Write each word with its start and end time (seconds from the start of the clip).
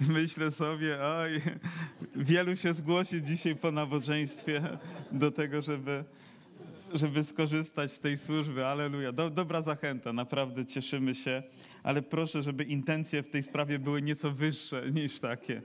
Myślę 0.08 0.50
sobie, 0.50 0.98
oj, 1.02 1.40
wielu 2.16 2.56
się 2.56 2.74
zgłosi 2.74 3.22
dzisiaj 3.22 3.56
po 3.56 3.72
nabożeństwie 3.72 4.78
do 5.12 5.30
tego, 5.30 5.62
żeby, 5.62 6.04
żeby 6.94 7.24
skorzystać 7.24 7.92
z 7.92 7.98
tej 7.98 8.16
służby. 8.16 8.66
Aleluja. 8.66 9.12
Do, 9.12 9.30
dobra 9.30 9.62
zachęta, 9.62 10.12
naprawdę 10.12 10.66
cieszymy 10.66 11.14
się, 11.14 11.42
ale 11.82 12.02
proszę, 12.02 12.42
żeby 12.42 12.64
intencje 12.64 13.22
w 13.22 13.30
tej 13.30 13.42
sprawie 13.42 13.78
były 13.78 14.02
nieco 14.02 14.30
wyższe 14.30 14.90
niż 14.92 15.20
takie. 15.20 15.62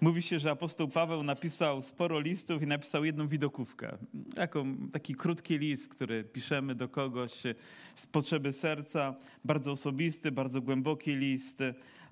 Mówi 0.00 0.22
się, 0.22 0.38
że 0.38 0.50
apostoł 0.50 0.88
Paweł 0.88 1.22
napisał 1.22 1.82
sporo 1.82 2.20
listów 2.20 2.62
i 2.62 2.66
napisał 2.66 3.04
jedną 3.04 3.28
widokówkę. 3.28 3.98
Taką, 4.34 4.76
taki 4.92 5.14
krótki 5.14 5.58
list, 5.58 5.88
który 5.88 6.24
piszemy 6.24 6.74
do 6.74 6.88
kogoś 6.88 7.32
z 7.94 8.06
potrzeby 8.06 8.52
serca. 8.52 9.14
Bardzo 9.44 9.72
osobisty, 9.72 10.32
bardzo 10.32 10.60
głęboki 10.60 11.16
list, 11.16 11.62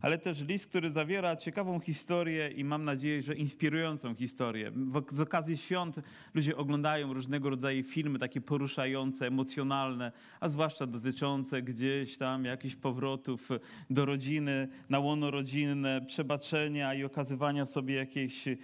ale 0.04 0.18
też 0.18 0.40
list, 0.40 0.66
który 0.66 0.90
zawiera 0.90 1.36
ciekawą 1.36 1.80
historię 1.80 2.48
i 2.48 2.64
mam 2.64 2.84
nadzieję, 2.84 3.22
że 3.22 3.34
inspirującą 3.34 4.14
historię. 4.14 4.72
Z 5.10 5.20
okazji 5.20 5.56
świąt 5.56 5.96
ludzie 6.34 6.56
oglądają 6.56 7.12
różnego 7.12 7.50
rodzaju 7.50 7.82
filmy, 7.82 8.18
takie 8.18 8.40
poruszające, 8.40 9.26
emocjonalne, 9.26 10.12
a 10.40 10.48
zwłaszcza 10.48 10.86
dotyczące 10.86 11.62
gdzieś 11.62 12.16
tam 12.16 12.44
jakichś 12.44 12.76
powrotów 12.76 13.48
do 13.90 14.04
rodziny, 14.04 14.68
na 14.88 14.98
łono 14.98 15.30
rodzinne, 15.30 16.00
przebaczenia 16.06 16.94
i 16.94 17.04
okazywania 17.04 17.66
sobie 17.66 17.94
jakiejś 17.94 18.48
e, 18.48 18.56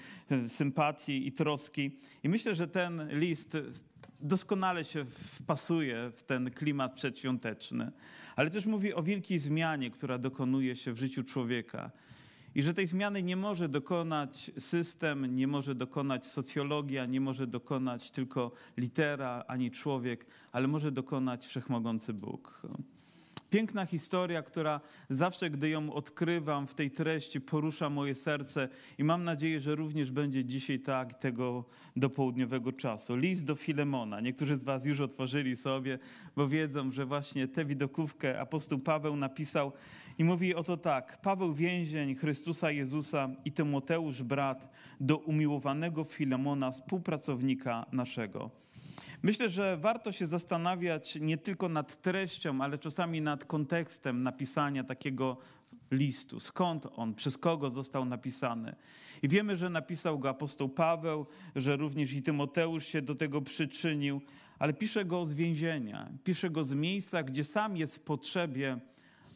sympatii 0.47 1.27
i 1.27 1.33
troski. 1.33 1.97
I 2.23 2.29
myślę, 2.29 2.55
że 2.55 2.69
ten 2.69 3.09
list 3.19 3.57
doskonale 4.21 4.85
się 4.85 5.05
wpasuje 5.05 6.11
w 6.17 6.23
ten 6.23 6.51
klimat 6.51 6.95
przedświąteczny, 6.95 7.93
ale 8.41 8.51
też 8.51 8.67
mówi 8.67 8.95
o 8.95 9.03
wielkiej 9.03 9.39
zmianie, 9.39 9.91
która 9.91 10.19
dokonuje 10.19 10.77
się 10.77 10.93
w 10.93 10.99
życiu 10.99 11.25
człowieka. 11.25 11.91
I 12.55 12.63
że 12.63 12.75
tej 12.75 12.87
zmiany 12.87 13.23
nie 13.23 13.37
może 13.37 13.69
dokonać 13.69 14.51
system, 14.59 15.37
nie 15.37 15.47
może 15.47 15.75
dokonać 15.75 16.27
socjologia, 16.27 17.07
nie 17.07 17.21
może 17.21 17.47
dokonać 17.47 18.11
tylko 18.11 18.53
litera 18.77 19.45
ani 19.49 19.71
człowiek, 19.71 20.27
ale 20.53 20.69
może 20.69 20.93
dokonać 20.93 21.47
wszechmogący 21.47 22.13
Bóg. 22.13 22.63
Piękna 23.51 23.87
historia, 23.87 24.43
która 24.43 24.81
zawsze, 25.09 25.51
gdy 25.51 25.69
ją 25.69 25.93
odkrywam 25.93 26.67
w 26.67 26.75
tej 26.75 26.91
treści, 26.91 27.41
porusza 27.41 27.91
moje 27.91 28.15
serce 28.15 28.69
i 28.99 29.05
mam 29.05 29.25
nadzieję, 29.25 29.61
że 29.61 29.75
również 29.75 30.11
będzie 30.11 30.45
dzisiaj 30.45 30.79
tak 30.79 31.15
tego 31.15 31.65
do 31.97 32.11
południowego 32.11 32.73
czasu. 32.73 33.17
List 33.17 33.45
do 33.45 33.55
Filemona. 33.55 34.21
Niektórzy 34.21 34.57
z 34.57 34.65
Was 34.65 34.87
już 34.87 35.01
otworzyli 35.01 35.57
sobie, 35.57 35.99
bo 36.37 36.49
wiedzą, 36.49 36.93
że 36.93 37.07
właśnie 37.07 37.49
tę 37.49 37.65
widokówkę 37.65 38.41
apostoł 38.41 38.79
Paweł 38.79 39.17
napisał 39.17 39.73
i 40.19 40.25
mówi 40.25 40.55
oto 40.55 40.77
tak. 40.77 41.21
Paweł 41.21 41.55
więzień 41.55 42.15
Chrystusa 42.15 42.71
Jezusa 42.71 43.29
i 43.45 43.53
Tymoteusz 43.53 44.23
brat 44.23 44.69
do 45.01 45.17
umiłowanego 45.17 46.05
Filemona, 46.05 46.71
współpracownika 46.71 47.87
naszego 47.93 48.61
Myślę, 49.23 49.49
że 49.49 49.77
warto 49.77 50.13
się 50.13 50.27
zastanawiać 50.27 51.19
nie 51.21 51.39
tylko 51.39 51.69
nad 51.69 52.03
treścią, 52.03 52.61
ale 52.61 52.79
czasami 52.79 53.21
nad 53.21 53.45
kontekstem 53.45 54.23
napisania 54.23 54.85
takiego 54.85 55.37
listu. 55.91 56.41
Skąd 56.41 56.87
on, 56.97 57.15
przez 57.15 57.39
kogo 57.39 57.71
został 57.71 58.05
napisany. 58.05 58.77
I 59.23 59.29
wiemy, 59.29 59.57
że 59.57 59.71
napisał 59.71 60.19
go 60.19 60.29
apostoł 60.29 60.69
Paweł, 60.69 61.27
że 61.57 61.77
również 61.77 62.13
i 62.13 62.23
Tymoteusz 62.23 62.87
się 62.87 63.03
do 63.03 63.15
tego 63.15 63.43
przyczynił, 63.43 64.21
ale 64.59 64.73
pisze 64.73 65.05
go 65.05 65.25
z 65.25 65.35
więzienia, 65.35 66.09
pisze 66.25 66.51
go 66.51 66.65
z 66.65 66.75
miejsca, 66.75 67.23
gdzie 67.23 67.45
sam 67.45 67.77
jest 67.77 67.97
w 67.97 68.01
potrzebie, 68.01 68.79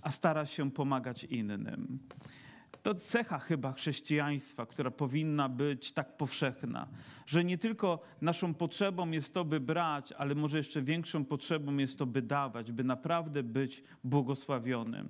a 0.02 0.10
stara 0.10 0.46
się 0.46 0.70
pomagać 0.70 1.24
innym. 1.24 1.98
To 2.84 2.94
cecha 2.94 3.38
chyba 3.38 3.72
chrześcijaństwa, 3.72 4.66
która 4.66 4.90
powinna 4.90 5.48
być 5.48 5.92
tak 5.92 6.16
powszechna, 6.16 6.88
że 7.26 7.44
nie 7.44 7.58
tylko 7.58 7.98
naszą 8.20 8.54
potrzebą 8.54 9.10
jest 9.10 9.34
to, 9.34 9.44
by 9.44 9.60
brać, 9.60 10.12
ale 10.12 10.34
może 10.34 10.58
jeszcze 10.58 10.82
większą 10.82 11.24
potrzebą 11.24 11.76
jest 11.76 11.98
to, 11.98 12.06
by 12.06 12.22
dawać, 12.22 12.72
by 12.72 12.84
naprawdę 12.84 13.42
być 13.42 13.82
błogosławionym. 14.04 15.08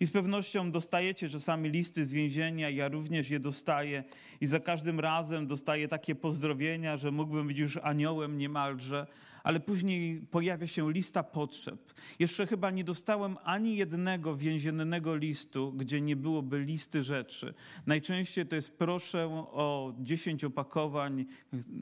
I 0.00 0.06
z 0.06 0.10
pewnością 0.10 0.70
dostajecie 0.70 1.28
czasami 1.28 1.70
listy 1.70 2.04
z 2.04 2.12
więzienia, 2.12 2.70
ja 2.70 2.88
również 2.88 3.30
je 3.30 3.40
dostaję 3.40 4.04
i 4.40 4.46
za 4.46 4.60
każdym 4.60 5.00
razem 5.00 5.46
dostaję 5.46 5.88
takie 5.88 6.14
pozdrowienia, 6.14 6.96
że 6.96 7.10
mógłbym 7.10 7.46
być 7.46 7.58
już 7.58 7.76
aniołem 7.82 8.38
niemalże, 8.38 9.06
ale 9.42 9.60
później 9.60 10.20
pojawia 10.30 10.66
się 10.66 10.92
lista 10.92 11.22
potrzeb. 11.22 11.94
Jeszcze 12.18 12.46
chyba 12.46 12.70
nie 12.70 12.84
dostałem 12.84 13.36
ani 13.44 13.76
jednego 13.76 14.36
więziennego 14.36 15.16
listu, 15.16 15.72
gdzie 15.72 16.00
nie 16.00 16.16
byłoby 16.16 16.58
listy 16.58 17.02
rzeczy. 17.02 17.54
Najczęściej 17.86 18.46
to 18.46 18.56
jest 18.56 18.78
proszę 18.78 19.26
o 19.52 19.94
10 19.98 20.44
opakowań 20.44 21.26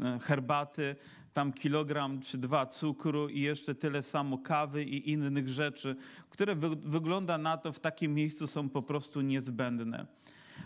e, 0.03 0.19
herbaty, 0.23 0.97
tam 1.37 1.53
kilogram 1.53 2.21
czy 2.21 2.39
dwa 2.39 2.67
cukru 2.67 3.29
i 3.29 3.41
jeszcze 3.41 3.75
tyle 3.75 4.03
samo 4.03 4.39
kawy 4.39 4.85
i 4.85 5.11
innych 5.11 5.49
rzeczy, 5.49 5.97
które 6.31 6.55
wy 6.55 6.77
wygląda 6.77 7.39
na 7.39 7.57
to 7.57 7.73
w 7.73 7.81
takim 7.81 8.15
miejscu 8.15 8.47
są 8.47 8.69
po 8.69 8.83
prostu 8.83 9.21
niezbędne. 9.21 10.07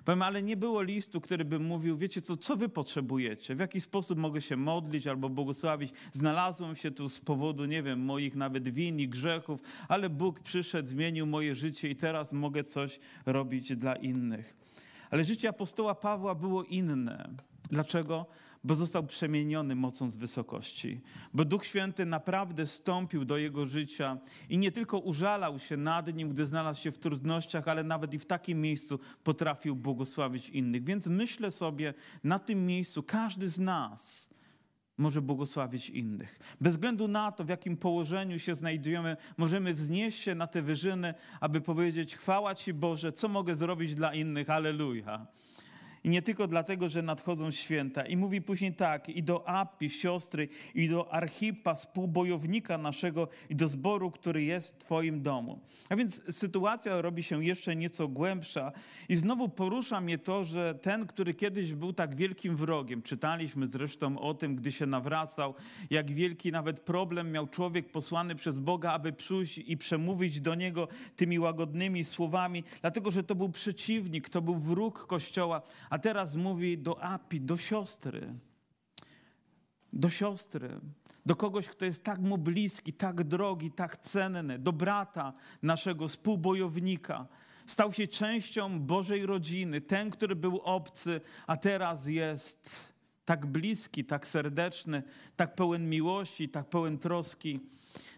Powiem, 0.04 0.22
ale 0.22 0.42
nie 0.42 0.56
było 0.56 0.82
listu, 0.82 1.20
który 1.20 1.44
by 1.44 1.58
mówił, 1.58 1.96
wiecie 1.96 2.22
co, 2.22 2.36
co 2.36 2.56
wy 2.56 2.68
potrzebujecie, 2.68 3.54
w 3.54 3.58
jaki 3.58 3.80
sposób 3.80 4.18
mogę 4.18 4.40
się 4.40 4.56
modlić 4.56 5.06
albo 5.06 5.28
błogosławić. 5.28 5.92
Znalazłem 6.12 6.76
się 6.76 6.90
tu 6.90 7.08
z 7.08 7.20
powodu, 7.20 7.64
nie 7.64 7.82
wiem, 7.82 8.00
moich 8.00 8.34
nawet 8.34 8.68
win 8.68 9.00
i 9.00 9.08
grzechów, 9.08 9.60
ale 9.88 10.10
Bóg 10.10 10.40
przyszedł, 10.40 10.88
zmienił 10.88 11.26
moje 11.26 11.54
życie 11.54 11.88
i 11.88 11.96
teraz 11.96 12.32
mogę 12.32 12.64
coś 12.64 12.98
robić 13.26 13.76
dla 13.76 13.96
innych. 13.96 14.56
Ale 15.10 15.24
życie 15.24 15.48
apostoła 15.48 15.94
Pawła 15.94 16.34
było 16.34 16.64
inne. 16.64 17.30
Dlaczego? 17.70 18.26
Bo 18.64 18.74
został 18.74 19.06
przemieniony 19.06 19.74
mocą 19.74 20.10
z 20.10 20.16
wysokości, 20.16 21.00
bo 21.34 21.44
Duch 21.44 21.66
Święty 21.66 22.06
naprawdę 22.06 22.66
stąpił 22.66 23.24
do 23.24 23.36
jego 23.36 23.66
życia 23.66 24.18
i 24.48 24.58
nie 24.58 24.72
tylko 24.72 24.98
użalał 24.98 25.58
się 25.58 25.76
nad 25.76 26.14
nim, 26.14 26.28
gdy 26.28 26.46
znalazł 26.46 26.82
się 26.82 26.92
w 26.92 26.98
trudnościach, 26.98 27.68
ale 27.68 27.84
nawet 27.84 28.14
i 28.14 28.18
w 28.18 28.26
takim 28.26 28.60
miejscu 28.60 29.00
potrafił 29.24 29.76
błogosławić 29.76 30.48
innych. 30.48 30.84
Więc 30.84 31.06
myślę 31.06 31.50
sobie, 31.50 31.94
na 32.24 32.38
tym 32.38 32.66
miejscu 32.66 33.02
każdy 33.02 33.48
z 33.48 33.58
nas 33.58 34.30
może 34.98 35.22
błogosławić 35.22 35.90
innych. 35.90 36.38
Bez 36.60 36.74
względu 36.74 37.08
na 37.08 37.32
to, 37.32 37.44
w 37.44 37.48
jakim 37.48 37.76
położeniu 37.76 38.38
się 38.38 38.54
znajdujemy, 38.54 39.16
możemy 39.36 39.74
wznieść 39.74 40.22
się 40.22 40.34
na 40.34 40.46
te 40.46 40.62
wyżyny, 40.62 41.14
aby 41.40 41.60
powiedzieć: 41.60 42.16
Chwała 42.16 42.54
Ci 42.54 42.74
Boże, 42.74 43.12
co 43.12 43.28
mogę 43.28 43.54
zrobić 43.54 43.94
dla 43.94 44.14
innych? 44.14 44.50
Aleluja. 44.50 45.26
I 46.04 46.10
nie 46.10 46.22
tylko 46.22 46.46
dlatego, 46.46 46.88
że 46.88 47.02
nadchodzą 47.02 47.50
święta. 47.50 48.06
I 48.06 48.16
mówi 48.16 48.42
później 48.42 48.74
tak, 48.74 49.08
i 49.08 49.22
do 49.22 49.48
Api, 49.48 49.90
siostry, 49.90 50.48
i 50.74 50.88
do 50.88 51.12
Archipa, 51.12 51.74
współbojownika 51.74 52.78
naszego, 52.78 53.28
i 53.50 53.56
do 53.56 53.68
zboru, 53.68 54.10
który 54.10 54.42
jest 54.42 54.74
w 54.74 54.78
Twoim 54.78 55.22
domu. 55.22 55.60
A 55.88 55.96
więc 55.96 56.36
sytuacja 56.36 57.02
robi 57.02 57.22
się 57.22 57.44
jeszcze 57.44 57.76
nieco 57.76 58.08
głębsza. 58.08 58.72
I 59.08 59.16
znowu 59.16 59.48
porusza 59.48 60.00
mnie 60.00 60.18
to, 60.18 60.44
że 60.44 60.74
ten, 60.74 61.06
który 61.06 61.34
kiedyś 61.34 61.74
był 61.74 61.92
tak 61.92 62.14
wielkim 62.14 62.56
wrogiem, 62.56 63.02
czytaliśmy 63.02 63.66
zresztą 63.66 64.18
o 64.18 64.34
tym, 64.34 64.56
gdy 64.56 64.72
się 64.72 64.86
nawracał, 64.86 65.54
jak 65.90 66.10
wielki 66.10 66.52
nawet 66.52 66.80
problem 66.80 67.32
miał 67.32 67.46
człowiek 67.46 67.92
posłany 67.92 68.34
przez 68.34 68.58
Boga, 68.58 68.92
aby 68.92 69.12
przyjść 69.12 69.58
i 69.58 69.76
przemówić 69.76 70.40
do 70.40 70.54
niego 70.54 70.88
tymi 71.16 71.38
łagodnymi 71.38 72.04
słowami, 72.04 72.64
dlatego 72.80 73.10
że 73.10 73.24
to 73.24 73.34
był 73.34 73.48
przeciwnik, 73.48 74.28
to 74.28 74.42
był 74.42 74.54
wróg 74.54 75.06
Kościoła, 75.06 75.62
a 75.90 75.98
teraz 75.98 76.36
mówi 76.36 76.78
do 76.78 77.02
Api, 77.02 77.40
do 77.40 77.56
siostry. 77.56 78.34
Do 79.92 80.10
siostry, 80.10 80.80
do 81.26 81.36
kogoś, 81.36 81.68
kto 81.68 81.84
jest 81.84 82.04
tak 82.04 82.18
mu 82.20 82.38
bliski, 82.38 82.92
tak 82.92 83.24
drogi, 83.24 83.70
tak 83.70 83.96
cenny, 83.96 84.58
do 84.58 84.72
brata 84.72 85.32
naszego 85.62 86.08
współbojownika. 86.08 87.26
Stał 87.66 87.92
się 87.92 88.08
częścią 88.08 88.80
Bożej 88.80 89.26
rodziny, 89.26 89.80
ten, 89.80 90.10
który 90.10 90.36
był 90.36 90.60
obcy, 90.60 91.20
a 91.46 91.56
teraz 91.56 92.06
jest 92.06 92.70
tak 93.24 93.46
bliski, 93.46 94.04
tak 94.04 94.26
serdeczny, 94.26 95.02
tak 95.36 95.54
pełen 95.54 95.90
miłości, 95.90 96.48
tak 96.48 96.68
pełen 96.68 96.98
troski. 96.98 97.60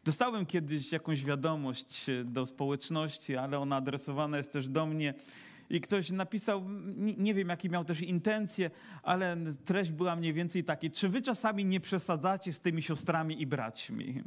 Dostałem 0.04 0.46
kiedyś 0.46 0.92
jakąś 0.92 1.24
wiadomość 1.24 2.06
do 2.24 2.46
społeczności, 2.46 3.36
ale 3.36 3.58
ona 3.58 3.76
adresowana 3.76 4.36
jest 4.36 4.52
też 4.52 4.68
do 4.68 4.86
mnie 4.86 5.14
i 5.70 5.80
ktoś 5.80 6.10
napisał, 6.10 6.62
nie 6.96 7.34
wiem 7.34 7.48
jakie 7.48 7.68
miał 7.68 7.84
też 7.84 8.00
intencje, 8.00 8.70
ale 9.02 9.36
treść 9.64 9.90
była 9.90 10.16
mniej 10.16 10.32
więcej 10.32 10.64
taka, 10.64 10.90
czy 10.92 11.08
wy 11.08 11.22
czasami 11.22 11.64
nie 11.64 11.80
przesadzacie 11.80 12.52
z 12.52 12.60
tymi 12.60 12.82
siostrami 12.82 13.42
i 13.42 13.46
braćmi? 13.46 14.22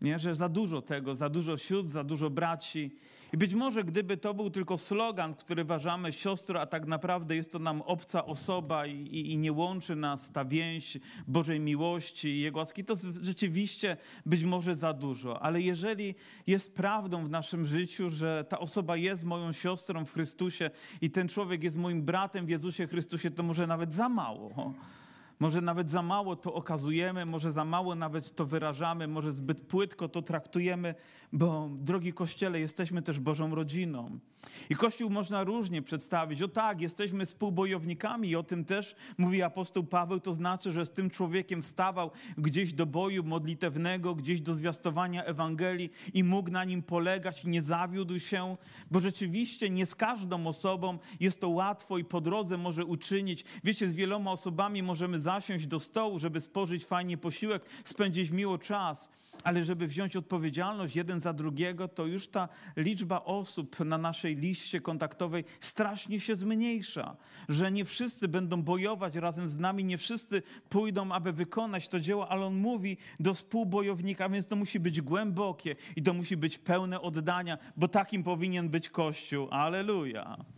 Nie, 0.00 0.18
że 0.18 0.34
za 0.34 0.48
dużo 0.48 0.82
tego, 0.82 1.14
za 1.14 1.28
dużo 1.28 1.56
sióstr, 1.56 1.92
za 1.92 2.04
dużo 2.04 2.30
braci. 2.30 2.96
I 3.32 3.36
być 3.36 3.54
może 3.54 3.84
gdyby 3.84 4.16
to 4.16 4.34
był 4.34 4.50
tylko 4.50 4.78
slogan, 4.78 5.34
który 5.34 5.64
ważamy 5.64 6.12
siostro, 6.12 6.60
a 6.60 6.66
tak 6.66 6.86
naprawdę 6.86 7.36
jest 7.36 7.52
to 7.52 7.58
nam 7.58 7.82
obca 7.82 8.24
osoba 8.24 8.86
i, 8.86 8.94
i, 8.96 9.32
i, 9.32 9.38
nie 9.38 9.52
łączy 9.52 9.96
nas 9.96 10.32
ta 10.32 10.44
więź 10.44 10.98
Bożej 11.26 11.60
miłości 11.60 12.28
i 12.28 12.40
Jego 12.40 12.58
łaski, 12.58 12.84
to 12.84 12.94
rzeczywiście 13.22 13.96
być 14.26 14.44
może 14.44 14.76
za 14.76 14.92
dużo. 14.92 15.42
Ale 15.42 15.60
jeżeli 15.60 16.14
jest 16.46 16.74
prawdą 16.74 17.24
w 17.24 17.30
naszym 17.30 17.66
życiu, 17.66 18.10
że 18.10 18.44
ta 18.48 18.58
osoba 18.58 18.96
jest 18.96 19.24
moją 19.24 19.52
siostrą 19.52 20.04
w 20.04 20.12
Chrystusie 20.12 20.70
i 21.00 21.10
ten 21.10 21.28
człowiek 21.28 21.62
jest 21.62 21.76
moim 21.76 22.02
bratem 22.02 22.46
w 22.46 22.48
Jezusie 22.48 22.86
Chrystusie, 22.86 23.30
to 23.30 23.42
może 23.42 23.66
nawet 23.66 23.92
za 23.92 24.08
mało. 24.08 24.74
Może 25.38 25.60
nawet 25.60 25.90
za 25.90 26.02
mało 26.02 26.36
to 26.36 26.54
okazujemy, 26.54 27.26
może 27.26 27.52
za 27.52 27.64
mało 27.64 27.94
nawet 27.94 28.34
to 28.34 28.46
wyrażamy, 28.46 29.08
może 29.08 29.32
zbyt 29.32 29.60
płytko 29.60 30.08
to 30.08 30.22
traktujemy, 30.22 30.94
bo 31.32 31.68
drogi 31.72 32.12
Kościele, 32.12 32.60
jesteśmy 32.60 33.02
też 33.02 33.20
Bożą 33.20 33.54
rodziną. 33.54 34.18
I 34.70 34.74
Kościół 34.74 35.10
można 35.10 35.44
różnie 35.44 35.82
przedstawić. 35.82 36.42
O 36.42 36.48
tak, 36.48 36.80
jesteśmy 36.80 37.26
współbojownikami 37.26 38.28
i 38.28 38.36
o 38.36 38.42
tym 38.42 38.64
też 38.64 38.96
mówi 39.18 39.42
apostoł 39.42 39.84
Paweł. 39.84 40.20
To 40.20 40.34
znaczy, 40.34 40.72
że 40.72 40.86
z 40.86 40.90
tym 40.90 41.10
człowiekiem 41.10 41.62
stawał 41.62 42.10
gdzieś 42.38 42.72
do 42.72 42.86
boju 42.86 43.24
modlitewnego, 43.24 44.14
gdzieś 44.14 44.40
do 44.40 44.54
zwiastowania 44.54 45.24
Ewangelii 45.24 45.90
i 46.14 46.24
mógł 46.24 46.50
na 46.50 46.64
nim 46.64 46.82
polegać, 46.82 47.44
nie 47.44 47.62
zawiódł 47.62 48.18
się, 48.18 48.56
bo 48.90 49.00
rzeczywiście 49.00 49.70
nie 49.70 49.86
z 49.86 49.94
każdą 49.94 50.46
osobą 50.46 50.98
jest 51.20 51.40
to 51.40 51.48
łatwo 51.48 51.98
i 51.98 52.04
po 52.04 52.20
drodze 52.20 52.56
może 52.56 52.84
uczynić. 52.84 53.44
Wiecie, 53.64 53.88
z 53.88 53.94
wieloma 53.94 54.32
osobami 54.32 54.82
możemy 54.82 55.18
zasiąść 55.26 55.66
do 55.66 55.80
stołu, 55.80 56.18
żeby 56.18 56.40
spożyć 56.40 56.84
fajnie 56.84 57.16
posiłek, 57.16 57.62
spędzić 57.84 58.30
miło 58.30 58.58
czas, 58.58 59.08
ale 59.44 59.64
żeby 59.64 59.86
wziąć 59.86 60.16
odpowiedzialność 60.16 60.96
jeden 60.96 61.20
za 61.20 61.32
drugiego, 61.32 61.88
to 61.88 62.06
już 62.06 62.28
ta 62.28 62.48
liczba 62.76 63.24
osób 63.24 63.80
na 63.80 63.98
naszej 63.98 64.36
liście 64.36 64.80
kontaktowej 64.80 65.44
strasznie 65.60 66.20
się 66.20 66.36
zmniejsza. 66.36 67.16
Że 67.48 67.72
nie 67.72 67.84
wszyscy 67.84 68.28
będą 68.28 68.62
bojować 68.62 69.16
razem 69.16 69.48
z 69.48 69.58
nami, 69.58 69.84
nie 69.84 69.98
wszyscy 69.98 70.42
pójdą, 70.68 71.12
aby 71.12 71.32
wykonać 71.32 71.88
to 71.88 72.00
dzieło, 72.00 72.28
ale 72.28 72.46
on 72.46 72.54
mówi 72.54 72.96
do 73.20 73.34
współbojownika, 73.34 74.28
więc 74.28 74.46
to 74.46 74.56
musi 74.56 74.80
być 74.80 75.00
głębokie 75.00 75.76
i 75.96 76.02
to 76.02 76.14
musi 76.14 76.36
być 76.36 76.58
pełne 76.58 77.00
oddania, 77.00 77.58
bo 77.76 77.88
takim 77.88 78.22
powinien 78.22 78.68
być 78.68 78.88
Kościół. 78.88 79.48
Aleluja 79.50 80.55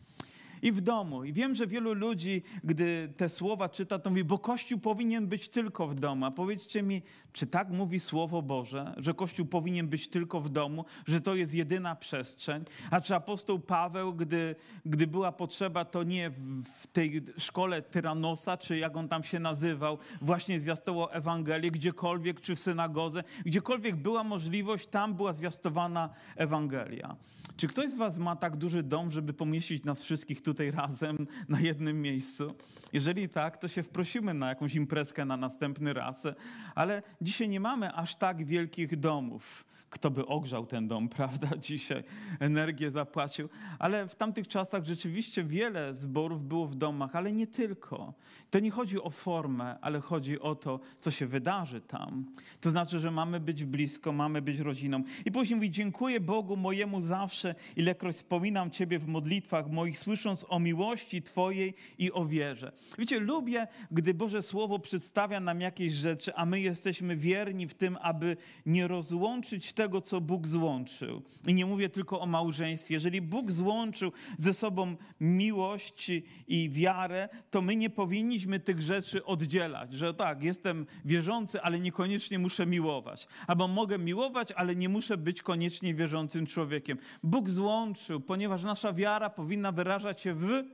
i 0.63 0.73
w 0.73 0.81
domu. 0.81 1.25
I 1.25 1.33
wiem, 1.33 1.55
że 1.55 1.67
wielu 1.67 1.93
ludzi, 1.95 2.43
gdy 2.65 3.13
te 3.17 3.29
słowa 3.29 3.69
czyta, 3.69 3.99
to 3.99 4.11
mówi, 4.11 4.25
bo 4.25 4.39
Kościół 4.39 4.79
powinien 4.79 5.27
być 5.27 5.49
tylko 5.49 5.87
w 5.87 5.95
domu. 5.95 6.27
A 6.27 6.31
powiedzcie 6.31 6.83
mi, 6.83 7.03
czy 7.33 7.47
tak 7.47 7.71
mówi 7.71 8.01
Słowo 8.01 8.43
Boże, 8.43 8.95
że 8.97 9.15
Kościół 9.15 9.47
powinien 9.47 9.89
być 9.89 10.09
tylko 10.09 10.41
w 10.41 10.49
domu, 10.49 10.85
że 11.07 11.21
to 11.21 11.35
jest 11.35 11.55
jedyna 11.55 11.97
przestrzeń? 11.97 12.65
A 12.91 13.01
czy 13.01 13.15
apostoł 13.15 13.59
Paweł, 13.59 14.15
gdy, 14.15 14.57
gdy 14.87 15.07
była 15.07 15.33
potrzeba, 15.33 15.85
to 15.85 16.03
nie 16.03 16.31
w 16.75 16.87
tej 16.87 17.23
szkole 17.39 17.83
Tyranosa, 17.83 18.57
czy 18.57 18.79
jak 18.79 18.97
on 18.97 19.09
tam 19.09 19.23
się 19.23 19.39
nazywał, 19.39 19.99
właśnie 20.23 20.61
zwiastował 20.61 21.09
Ewangelię, 21.11 21.71
gdziekolwiek, 21.71 22.41
czy 22.41 22.57
w 22.57 22.61
synagodze, 22.61 23.25
gdziekolwiek 23.47 23.97
była 23.97 24.25
możliwość, 24.25 24.87
tam 24.87 25.15
była 25.15 25.33
zwiastowana 25.33 26.11
Ewangelia. 26.37 27.17
Czy 27.59 27.69
ktoś 27.69 27.91
z 27.91 27.95
was 27.95 28.19
ma 28.19 28.37
tak 28.37 28.57
duży 28.57 28.83
dom, 28.83 29.11
żeby 29.11 29.33
pomieścić 29.33 29.85
nas 29.85 30.03
wszystkich 30.03 30.43
tutaj 30.43 30.71
razem 30.71 31.27
na 31.49 31.61
jednym 31.61 32.03
miejscu? 32.03 32.55
Jeżeli 32.93 33.29
tak, 33.29 33.59
to 33.59 33.69
się 33.69 33.83
wprosimy 33.83 34.35
na 34.35 34.49
jakąś 34.49 34.75
imprezkę 34.75 35.25
na 35.25 35.37
następny 35.37 35.93
raz. 35.93 36.27
Ale 36.75 37.03
dzisiaj 37.21 37.49
nie 37.49 37.61
mamy 37.61 37.93
aż 37.93 38.17
tak 38.17 38.45
wielkich 38.45 39.01
domów 39.01 39.65
kto 39.91 40.11
by 40.11 40.27
ogrzał 40.27 40.67
ten 40.67 40.89
dom, 40.89 41.09
prawda? 41.19 41.49
Dzisiaj 41.59 42.05
energię 42.41 42.91
zapłacił. 42.91 43.49
Ale 43.79 44.09
w 44.09 44.15
tamtych 44.15 44.49
czasach 44.49 44.85
rzeczywiście 44.85 45.45
wiele 45.45 45.95
zborów 45.95 46.45
było 46.45 46.67
w 46.67 46.75
domach, 46.75 47.17
ale 47.17 47.33
nie 47.33 47.47
tylko. 47.47 48.15
To 48.51 48.61
nie 48.61 48.71
chodzi 48.71 49.03
o 49.03 49.11
formę, 49.11 49.79
ale 49.81 50.01
chodzi 50.01 50.41
o 50.41 50.55
to, 50.55 50.81
co 51.01 51.11
się 51.11 51.27
wydarzy 51.27 51.81
tam. 51.81 52.25
To 52.61 52.71
znaczy, 52.71 53.01
że 53.01 53.11
mamy 53.11 53.41
być 53.41 53.65
blisko, 53.65 54.13
mamy 54.13 54.43
być 54.43 54.59
rodziną. 54.59 55.03
I 55.25 55.33
później 55.33 55.57
mówi, 55.57 55.71
dziękuję 55.71 56.21
Bogu 56.21 56.57
mojemu 56.57 57.01
zawsze, 57.01 57.55
ilekroć 57.77 58.17
wspominam 58.17 58.71
Ciebie 58.71 58.99
w 58.99 59.07
modlitwach 59.07 59.71
moich, 59.71 59.99
słysząc 59.99 60.47
o 60.49 60.59
miłości 60.61 61.23
Twojej 61.23 61.75
i 61.99 62.13
o 62.13 62.27
wierze. 62.27 62.73
Wiecie, 62.99 63.21
lubię, 63.21 63.67
gdy 63.91 64.15
Boże 64.15 64.43
Słowo 64.43 64.79
przedstawia 64.79 65.41
nam 65.41 65.61
jakieś 65.61 65.93
rzeczy, 65.93 66.35
a 66.35 66.47
my 66.47 66.61
jesteśmy 66.61 67.17
wierni 67.17 67.67
w 67.67 67.75
tym, 67.75 67.99
aby 68.01 68.37
nie 68.67 68.89
rozłączyć 68.89 69.73
tego, 69.79 70.01
co 70.01 70.21
Bóg 70.21 70.47
złączył. 70.47 71.23
I 71.47 71.55
nie 71.55 71.67
mówię 71.67 71.89
tylko 71.89 72.21
o 72.21 72.27
małżeństwie. 72.27 72.95
Jeżeli 72.95 73.23
Bóg 73.23 73.53
złączył 73.53 74.13
ze 74.39 74.55
sobą 74.55 74.97
miłość 75.21 76.11
i 76.49 76.71
wiarę, 76.71 77.29
to 77.51 77.63
my 77.63 77.77
nie 77.77 77.91
powinniśmy 77.91 78.61
tych 78.61 78.83
rzeczy 78.83 79.25
oddzielać. 79.25 79.93
Że 79.93 80.15
tak, 80.15 80.43
jestem 80.43 80.87
wierzący, 81.05 81.63
ale 81.63 81.81
niekoniecznie 81.81 82.39
muszę 82.39 82.67
miłować. 82.67 83.29
Albo 83.47 83.69
mogę 83.69 83.99
miłować, 83.99 84.53
ale 84.53 84.77
nie 84.77 84.89
muszę 84.89 85.17
być 85.17 85.43
koniecznie 85.43 85.95
wierzącym 85.95 86.47
człowiekiem. 86.47 86.99
Bóg 87.23 87.51
złączył, 87.51 88.21
ponieważ 88.21 88.63
nasza 88.63 88.93
wiara 88.93 89.31
powinna 89.31 89.73
wyrażać 89.73 90.21
się 90.21 90.35
w 90.35 90.65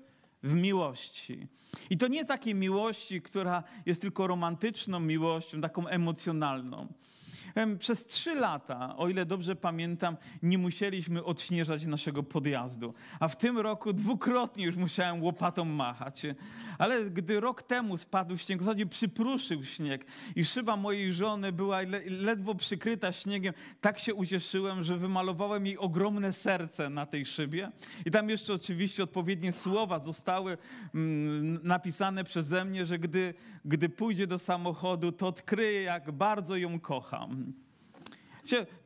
w 0.42 0.54
miłości. 0.54 1.46
I 1.90 1.98
to 1.98 2.08
nie 2.08 2.24
takiej 2.24 2.54
miłości, 2.54 3.22
która 3.22 3.62
jest 3.86 4.02
tylko 4.02 4.26
romantyczną 4.26 5.00
miłością, 5.00 5.60
taką 5.60 5.88
emocjonalną. 5.88 6.88
Przez 7.78 8.06
trzy 8.06 8.34
lata, 8.34 8.96
o 8.96 9.08
ile 9.08 9.26
dobrze 9.26 9.56
pamiętam, 9.56 10.16
nie 10.42 10.58
musieliśmy 10.58 11.24
odśnieżać 11.24 11.86
naszego 11.86 12.22
podjazdu. 12.22 12.94
A 13.20 13.28
w 13.28 13.36
tym 13.36 13.58
roku 13.58 13.92
dwukrotnie 13.92 14.64
już 14.64 14.76
musiałem 14.76 15.22
łopatą 15.22 15.64
machać. 15.64 16.22
Ale 16.78 17.10
gdy 17.10 17.40
rok 17.40 17.62
temu 17.62 17.96
spadł 17.96 18.36
śnieg, 18.36 18.58
w 18.60 18.64
zasadzie 18.64 18.86
przypruszył 18.86 19.64
śnieg 19.64 20.06
i 20.36 20.44
szyba 20.44 20.76
mojej 20.76 21.12
żony 21.12 21.52
była 21.52 21.80
ledwo 22.06 22.54
przykryta 22.54 23.12
śniegiem, 23.12 23.54
tak 23.80 23.98
się 23.98 24.14
ucieszyłem, 24.14 24.82
że 24.82 24.96
wymalowałem 24.96 25.66
jej 25.66 25.78
ogromne 25.78 26.32
serce 26.32 26.90
na 26.90 27.06
tej 27.06 27.26
szybie. 27.26 27.70
I 28.06 28.10
tam 28.10 28.30
jeszcze 28.30 28.54
oczywiście 28.54 29.02
odpowiednie 29.02 29.52
słowa 29.52 29.98
zostały 29.98 30.58
mm, 30.94 31.60
napisane 31.62 32.24
przeze 32.24 32.64
mnie, 32.64 32.86
że 32.86 32.98
gdy, 32.98 33.34
gdy 33.64 33.88
pójdzie 33.88 34.26
do 34.26 34.38
samochodu, 34.38 35.12
to 35.12 35.26
odkryje, 35.26 35.82
jak 35.82 36.12
bardzo 36.12 36.56
ją 36.56 36.80
kocham. 36.80 37.33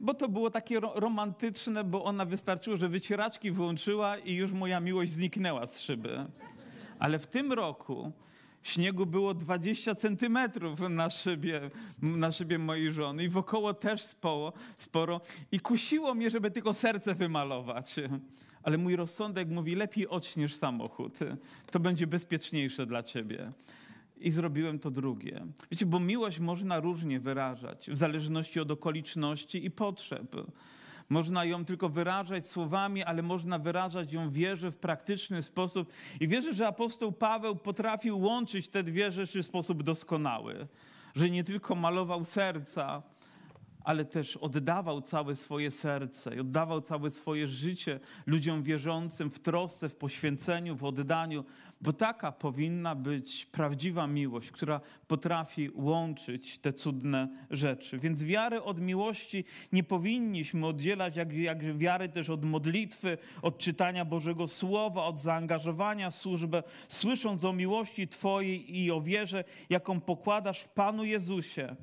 Bo 0.00 0.14
to 0.14 0.28
było 0.28 0.50
takie 0.50 0.80
romantyczne, 0.80 1.84
bo 1.84 2.04
ona 2.04 2.24
wystarczyło, 2.24 2.76
że 2.76 2.88
wycieraczki 2.88 3.50
włączyła 3.50 4.18
i 4.18 4.34
już 4.34 4.52
moja 4.52 4.80
miłość 4.80 5.12
zniknęła 5.12 5.66
z 5.66 5.80
szyby. 5.80 6.26
Ale 6.98 7.18
w 7.18 7.26
tym 7.26 7.52
roku 7.52 8.12
śniegu 8.62 9.06
było 9.06 9.34
20 9.34 9.94
centymetrów 9.94 10.80
na 10.80 11.10
szybie, 11.10 11.70
na 12.02 12.32
szybie 12.32 12.58
mojej 12.58 12.92
żony 12.92 13.24
i 13.24 13.28
wokoło 13.28 13.74
też 13.74 14.02
sporo, 14.02 14.52
sporo. 14.76 15.20
I 15.52 15.60
kusiło 15.60 16.14
mnie, 16.14 16.30
żeby 16.30 16.50
tylko 16.50 16.74
serce 16.74 17.14
wymalować. 17.14 17.94
Ale 18.62 18.78
mój 18.78 18.96
rozsądek 18.96 19.48
mówi, 19.48 19.74
lepiej 19.74 20.08
odśniesz 20.08 20.56
samochód. 20.56 21.18
To 21.70 21.80
będzie 21.80 22.06
bezpieczniejsze 22.06 22.86
dla 22.86 23.02
ciebie 23.02 23.50
i 24.20 24.30
zrobiłem 24.30 24.78
to 24.78 24.90
drugie. 24.90 25.46
Wiecie, 25.70 25.86
bo 25.86 26.00
miłość 26.00 26.38
można 26.40 26.80
różnie 26.80 27.20
wyrażać, 27.20 27.90
w 27.90 27.96
zależności 27.96 28.60
od 28.60 28.70
okoliczności 28.70 29.64
i 29.64 29.70
potrzeb. 29.70 30.36
Można 31.08 31.44
ją 31.44 31.64
tylko 31.64 31.88
wyrażać 31.88 32.46
słowami, 32.46 33.04
ale 33.04 33.22
można 33.22 33.58
wyrażać 33.58 34.12
ją 34.12 34.30
wierze 34.30 34.70
w 34.70 34.76
praktyczny 34.76 35.42
sposób. 35.42 35.92
I 36.20 36.28
wierzę, 36.28 36.54
że 36.54 36.66
apostoł 36.66 37.12
Paweł 37.12 37.56
potrafił 37.56 38.20
łączyć 38.20 38.68
te 38.68 38.82
dwie 38.82 39.10
rzeczy 39.10 39.42
w 39.42 39.46
sposób 39.46 39.82
doskonały. 39.82 40.66
Że 41.14 41.30
nie 41.30 41.44
tylko 41.44 41.74
malował 41.74 42.24
serca, 42.24 43.02
ale 43.88 44.04
też 44.04 44.36
oddawał 44.36 45.02
całe 45.02 45.34
swoje 45.34 45.70
serce 45.70 46.36
i 46.36 46.40
oddawał 46.40 46.80
całe 46.80 47.10
swoje 47.10 47.46
życie 47.46 48.00
ludziom 48.26 48.62
wierzącym 48.62 49.30
w 49.30 49.38
trosce, 49.38 49.88
w 49.88 49.96
poświęceniu, 49.96 50.76
w 50.76 50.84
oddaniu, 50.84 51.44
bo 51.80 51.92
taka 51.92 52.32
powinna 52.32 52.94
być 52.94 53.46
prawdziwa 53.46 54.06
miłość, 54.06 54.50
która 54.50 54.80
potrafi 55.06 55.70
łączyć 55.74 56.58
te 56.58 56.72
cudne 56.72 57.28
rzeczy. 57.50 57.98
Więc 57.98 58.24
wiary 58.24 58.62
od 58.62 58.80
miłości 58.80 59.44
nie 59.72 59.84
powinniśmy 59.84 60.66
oddzielać, 60.66 61.16
jak, 61.16 61.32
jak 61.32 61.78
wiary 61.78 62.08
też 62.08 62.30
od 62.30 62.44
modlitwy, 62.44 63.18
od 63.42 63.58
czytania 63.58 64.04
Bożego 64.04 64.46
Słowa, 64.46 65.04
od 65.04 65.18
zaangażowania 65.18 66.10
w 66.10 66.14
służbę, 66.14 66.62
słysząc 66.88 67.44
o 67.44 67.52
miłości 67.52 68.08
Twojej 68.08 68.78
i 68.78 68.90
o 68.90 69.00
wierze, 69.00 69.44
jaką 69.70 70.00
pokładasz 70.00 70.60
w 70.60 70.68
Panu 70.68 71.04
Jezusie. 71.04 71.76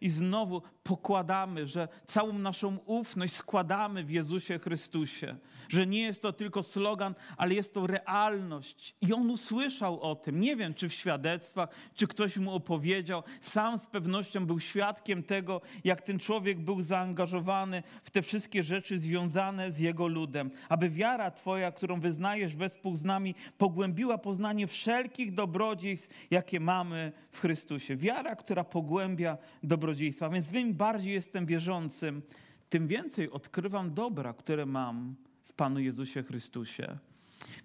I 0.00 0.10
znowu 0.10 0.62
pokładamy, 0.90 1.66
że 1.66 1.88
całą 2.06 2.32
naszą 2.38 2.78
ufność 2.86 3.34
składamy 3.34 4.04
w 4.04 4.10
Jezusie 4.10 4.58
Chrystusie. 4.58 5.36
Że 5.68 5.86
nie 5.86 6.02
jest 6.02 6.22
to 6.22 6.32
tylko 6.32 6.62
slogan, 6.62 7.14
ale 7.36 7.54
jest 7.54 7.74
to 7.74 7.86
realność. 7.86 8.94
I 9.00 9.12
on 9.12 9.30
usłyszał 9.30 10.00
o 10.00 10.14
tym. 10.14 10.40
Nie 10.40 10.56
wiem, 10.56 10.74
czy 10.74 10.88
w 10.88 10.94
świadectwach, 10.94 11.68
czy 11.94 12.06
ktoś 12.06 12.36
mu 12.36 12.54
opowiedział. 12.54 13.22
Sam 13.40 13.78
z 13.78 13.86
pewnością 13.86 14.46
był 14.46 14.60
świadkiem 14.60 15.22
tego, 15.22 15.60
jak 15.84 16.02
ten 16.02 16.18
człowiek 16.18 16.60
był 16.60 16.82
zaangażowany 16.82 17.82
w 18.04 18.10
te 18.10 18.22
wszystkie 18.22 18.62
rzeczy 18.62 18.98
związane 18.98 19.72
z 19.72 19.78
jego 19.78 20.06
ludem. 20.06 20.50
Aby 20.68 20.90
wiara 20.90 21.30
Twoja, 21.30 21.72
którą 21.72 22.00
wyznajesz 22.00 22.56
wespół 22.56 22.96
z 22.96 23.04
nami, 23.04 23.34
pogłębiła 23.58 24.18
poznanie 24.18 24.66
wszelkich 24.66 25.34
dobrodziejstw, 25.34 26.14
jakie 26.30 26.60
mamy 26.60 27.12
w 27.30 27.40
Chrystusie. 27.40 27.96
Wiara, 27.96 28.36
która 28.36 28.64
pogłębia 28.64 29.38
dobrodziejstwa. 29.62 30.28
Więc 30.28 30.52
im 30.52 30.74
bardziej 30.80 31.12
jestem 31.12 31.46
wierzącym, 31.46 32.22
tym 32.68 32.88
więcej 32.88 33.30
odkrywam 33.30 33.94
dobra, 33.94 34.32
które 34.32 34.66
mam 34.66 35.14
w 35.44 35.52
Panu 35.52 35.80
Jezusie 35.80 36.22
Chrystusie. 36.22 36.98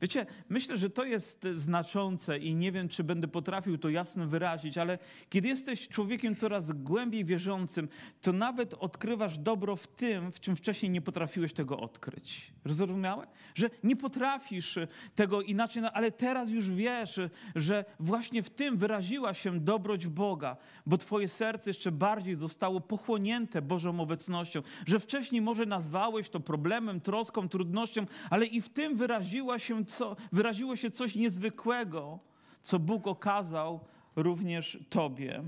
Wiecie, 0.02 0.26
myślę, 0.50 0.78
że 0.78 0.90
to 0.90 1.06
jest 1.06 1.48
znaczące 1.54 2.38
i 2.38 2.56
nie 2.56 2.72
wiem, 2.72 2.90
czy 2.90 3.04
będę 3.04 3.28
potrafił 3.28 3.78
to 3.78 3.90
jasno 3.90 4.28
wyrazić, 4.28 4.78
ale 4.78 5.00
kiedy 5.30 5.48
jesteś 5.48 5.88
człowiekiem 5.88 6.36
coraz 6.36 6.72
głębiej 6.72 7.26
wierzącym, 7.26 7.88
to 8.22 8.34
nawet 8.34 8.74
odkrywasz 8.74 9.38
dobro 9.38 9.76
w 9.76 9.88
tym, 9.88 10.32
w 10.32 10.40
czym 10.40 10.56
wcześniej 10.56 10.90
nie 10.90 11.02
potrafiłeś 11.02 11.54
tego 11.54 11.80
odkryć. 11.80 12.54
Zrozumiałe? 12.66 13.28
Że 13.56 13.70
nie 13.84 13.96
potrafisz 13.96 14.80
tego 15.16 15.42
inaczej, 15.42 15.82
no, 15.82 15.92
ale 15.92 16.12
teraz 16.12 16.50
już 16.50 16.72
wiesz, 16.72 17.20
że 17.56 17.86
właśnie 18.00 18.44
w 18.44 18.50
tym 18.50 18.78
wyraziła 18.78 19.34
się 19.34 19.60
dobroć 19.60 20.08
Boga, 20.08 20.58
bo 20.86 20.98
twoje 20.98 21.28
serce 21.28 21.70
jeszcze 21.70 21.92
bardziej 21.92 22.36
zostało 22.36 22.82
pochłonięte 22.82 23.62
Bożą 23.62 24.00
obecnością, 24.00 24.62
że 24.86 25.00
wcześniej 25.00 25.42
może 25.42 25.66
nazwałeś 25.66 26.30
to 26.30 26.40
problemem, 26.40 27.02
troską, 27.02 27.50
trudnością, 27.50 28.06
ale 28.30 28.46
i 28.46 28.62
w 28.62 28.70
tym 28.70 28.98
wyraziła 28.98 29.60
się 29.60 29.75
co, 29.84 30.16
wyraziło 30.32 30.76
się 30.76 30.92
coś 30.92 31.16
niezwykłego, 31.16 32.20
co 32.62 32.80
Bóg 32.80 33.08
okazał 33.08 33.80
również 34.16 34.80
Tobie. 34.90 35.44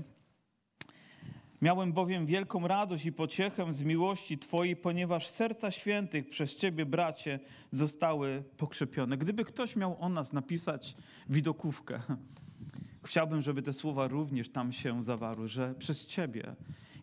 Miałem 1.62 1.92
bowiem 1.92 2.26
wielką 2.26 2.68
radość 2.68 3.06
i 3.06 3.12
pociechę 3.12 3.72
z 3.74 3.82
miłości 3.82 4.38
Twojej, 4.38 4.76
ponieważ 4.76 5.28
serca 5.28 5.70
świętych 5.70 6.28
przez 6.28 6.56
Ciebie, 6.56 6.86
bracie, 6.86 7.40
zostały 7.70 8.42
pokrzepione. 8.56 9.16
Gdyby 9.16 9.44
ktoś 9.44 9.76
miał 9.76 9.96
o 10.00 10.08
nas 10.08 10.32
napisać 10.32 10.96
widokówkę, 11.28 12.00
chciałbym, 13.04 13.42
żeby 13.42 13.62
te 13.62 13.72
słowa 13.72 14.08
również 14.08 14.48
tam 14.48 14.72
się 14.72 15.02
zawarły, 15.02 15.48
że 15.48 15.74
przez 15.74 16.06
Ciebie 16.06 16.56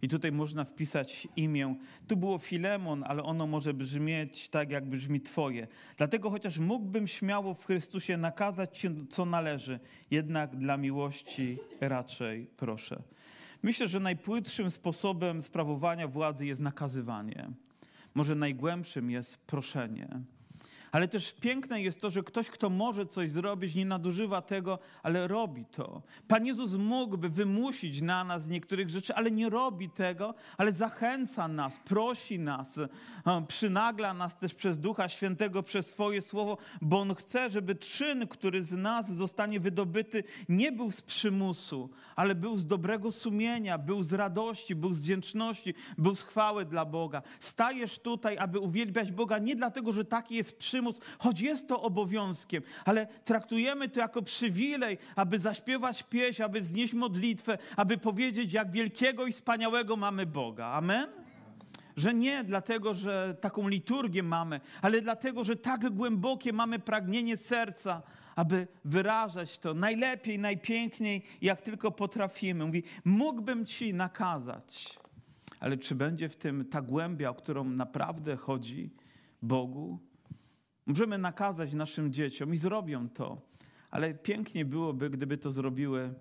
i 0.06 0.08
tutaj 0.08 0.32
można 0.32 0.64
wpisać 0.64 1.28
imię. 1.36 1.76
Tu 2.08 2.18
było 2.18 2.38
Filemon, 2.38 3.04
ale 3.08 3.24
ono 3.24 3.48
może 3.48 3.74
brzmieć 3.74 4.50
tak, 4.50 4.70
jak 4.70 4.90
brzmi 4.90 5.22
Twoje. 5.22 5.68
Dlatego 5.98 6.30
chociaż 6.30 6.58
mógłbym 6.58 7.08
śmiało 7.08 7.54
w 7.54 7.66
Chrystusie 7.66 8.18
nakazać 8.18 8.78
Ci, 8.78 8.90
co 9.10 9.26
należy, 9.26 9.80
jednak 10.12 10.56
dla 10.56 10.78
miłości 10.78 11.58
raczej 11.82 12.48
proszę. 12.58 13.02
Myślę, 13.64 13.88
że 13.88 14.00
najpłytszym 14.00 14.72
sposobem 14.72 15.42
sprawowania 15.42 16.08
władzy 16.08 16.46
jest 16.46 16.62
nakazywanie. 16.62 17.50
Może 18.16 18.36
najgłębszym 18.36 19.10
jest 19.10 19.48
proszenie. 19.48 20.22
Ale 20.96 21.08
też 21.08 21.34
piękne 21.34 21.82
jest 21.82 22.02
to, 22.02 22.10
że 22.10 22.24
ktoś, 22.24 22.50
kto 22.50 22.70
może 22.70 23.06
coś 23.06 23.30
zrobić, 23.30 23.76
nie 23.76 23.86
nadużywa 23.86 24.42
tego, 24.42 24.80
ale 25.04 25.28
robi 25.28 25.66
to. 25.66 26.02
Pan 26.28 26.46
Jezus 26.46 26.74
mógłby 26.74 27.30
wymusić 27.30 28.02
na 28.02 28.24
nas 28.24 28.48
niektórych 28.48 28.90
rzeczy, 28.90 29.16
ale 29.16 29.32
nie 29.32 29.50
robi 29.50 29.90
tego, 29.90 30.34
ale 30.58 30.74
zachęca 30.74 31.48
nas, 31.48 31.80
prosi 31.80 32.40
nas, 32.40 32.80
przynagla 33.48 34.14
nas 34.14 34.38
też 34.38 34.54
przez 34.54 34.80
Ducha 34.80 35.10
Świętego, 35.10 35.64
przez 35.64 35.90
swoje 35.90 36.22
słowo, 36.22 36.58
bo 36.82 37.00
On 37.00 37.16
chce, 37.16 37.50
żeby 37.50 37.76
czyn, 37.76 38.28
który 38.28 38.64
z 38.64 38.72
nas 38.72 39.12
zostanie 39.12 39.60
wydobyty, 39.60 40.24
nie 40.50 40.72
był 40.72 40.92
z 40.92 41.02
przymusu, 41.02 41.90
ale 42.16 42.36
był 42.36 42.58
z 42.58 42.68
dobrego 42.68 43.12
sumienia, 43.12 43.78
był 43.78 44.04
z 44.04 44.14
radości, 44.14 44.76
był 44.76 44.94
z 44.94 45.00
wdzięczności, 45.00 45.74
był 45.98 46.16
z 46.16 46.24
chwały 46.24 46.66
dla 46.66 46.86
Boga. 46.86 47.22
Stajesz 47.40 48.00
tutaj, 48.00 48.38
aby 48.38 48.60
uwielbiać 48.60 49.12
Boga 49.12 49.38
nie 49.38 49.56
dlatego, 49.56 49.94
że 49.94 50.06
taki 50.06 50.36
jest 50.36 50.58
przymus, 50.58 50.85
przymus, 50.92 51.18
choć 51.20 51.42
jest 51.42 51.68
to 51.68 51.82
obowiązkiem, 51.82 52.64
ale 52.86 53.08
traktujemy 53.08 53.90
to 53.90 54.00
jako 54.00 54.22
przywilej, 54.22 54.98
aby 55.16 55.40
zaśpiewać 55.40 56.04
pieśń, 56.04 56.44
aby 56.44 56.62
wznieść 56.62 56.94
modlitwę, 56.94 57.58
aby 57.76 57.98
powiedzieć, 57.98 58.54
jak 58.54 58.72
wielkiego 58.72 59.28
i 59.28 59.32
wspaniałego 59.32 59.96
mamy 59.96 60.26
Boga. 60.26 60.66
Amen? 60.68 61.08
Że 61.98 62.14
nie 62.14 62.44
dlatego, 62.44 62.94
że 62.94 63.36
taką 63.42 63.68
liturgię 63.68 64.24
mamy, 64.24 64.60
ale 64.82 65.02
dlatego, 65.02 65.44
że 65.44 65.56
tak 65.56 65.90
głębokie 65.90 66.54
mamy 66.54 66.80
pragnienie 66.80 67.38
serca, 67.38 68.02
aby 68.36 68.68
wyrażać 68.86 69.60
to 69.60 69.74
najlepiej, 69.74 70.40
najpiękniej, 70.40 71.22
jak 71.42 71.62
tylko 71.62 71.92
potrafimy. 71.92 72.66
Mówi, 72.66 72.84
mógłbym 73.06 73.66
ci 73.66 73.94
nakazać, 73.94 75.00
ale 75.60 75.78
czy 75.78 75.96
będzie 75.96 76.30
w 76.30 76.36
tym 76.36 76.66
ta 76.66 76.82
głębia, 76.82 77.30
o 77.30 77.34
którą 77.34 77.64
naprawdę 77.64 78.36
chodzi 78.36 78.90
Bogu? 79.42 80.00
Możemy 80.86 81.18
nakazać 81.18 81.74
naszym 81.74 82.14
dzieciom 82.14 82.54
i 82.54 82.58
zrobią 82.58 83.10
to, 83.10 83.42
ale 83.92 84.14
pięknie 84.14 84.66
byłoby, 84.66 85.10
gdyby 85.10 85.38
to 85.38 85.52
zrobiły, 85.52 86.14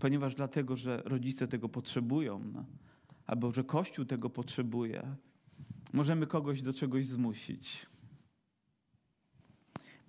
ponieważ 0.00 0.34
dlatego, 0.34 0.76
że 0.76 1.02
rodzice 1.04 1.48
tego 1.48 1.68
potrzebują, 1.68 2.42
no, 2.52 2.64
albo 3.26 3.52
że 3.52 3.64
Kościół 3.64 4.04
tego 4.04 4.30
potrzebuje. 4.30 5.16
Możemy 5.92 6.26
kogoś 6.26 6.62
do 6.62 6.72
czegoś 6.72 7.06
zmusić. 7.06 7.86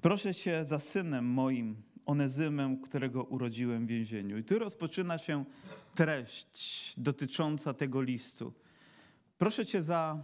Proszę 0.02 0.36
cię 0.36 0.66
za 0.66 0.80
synem 0.80 1.26
moim, 1.26 1.76
Onezymem, 2.10 2.82
którego 2.82 3.24
urodziłem 3.24 3.86
w 3.86 3.90
więzieniu. 3.90 4.38
I 4.38 4.44
tu 4.44 4.60
rozpoczyna 4.60 5.18
się 5.18 5.46
treść 5.96 6.94
dotycząca 6.98 7.74
tego 7.74 8.02
listu. 8.02 8.54
Proszę 9.38 9.66
cię 9.66 9.82
za 9.82 10.24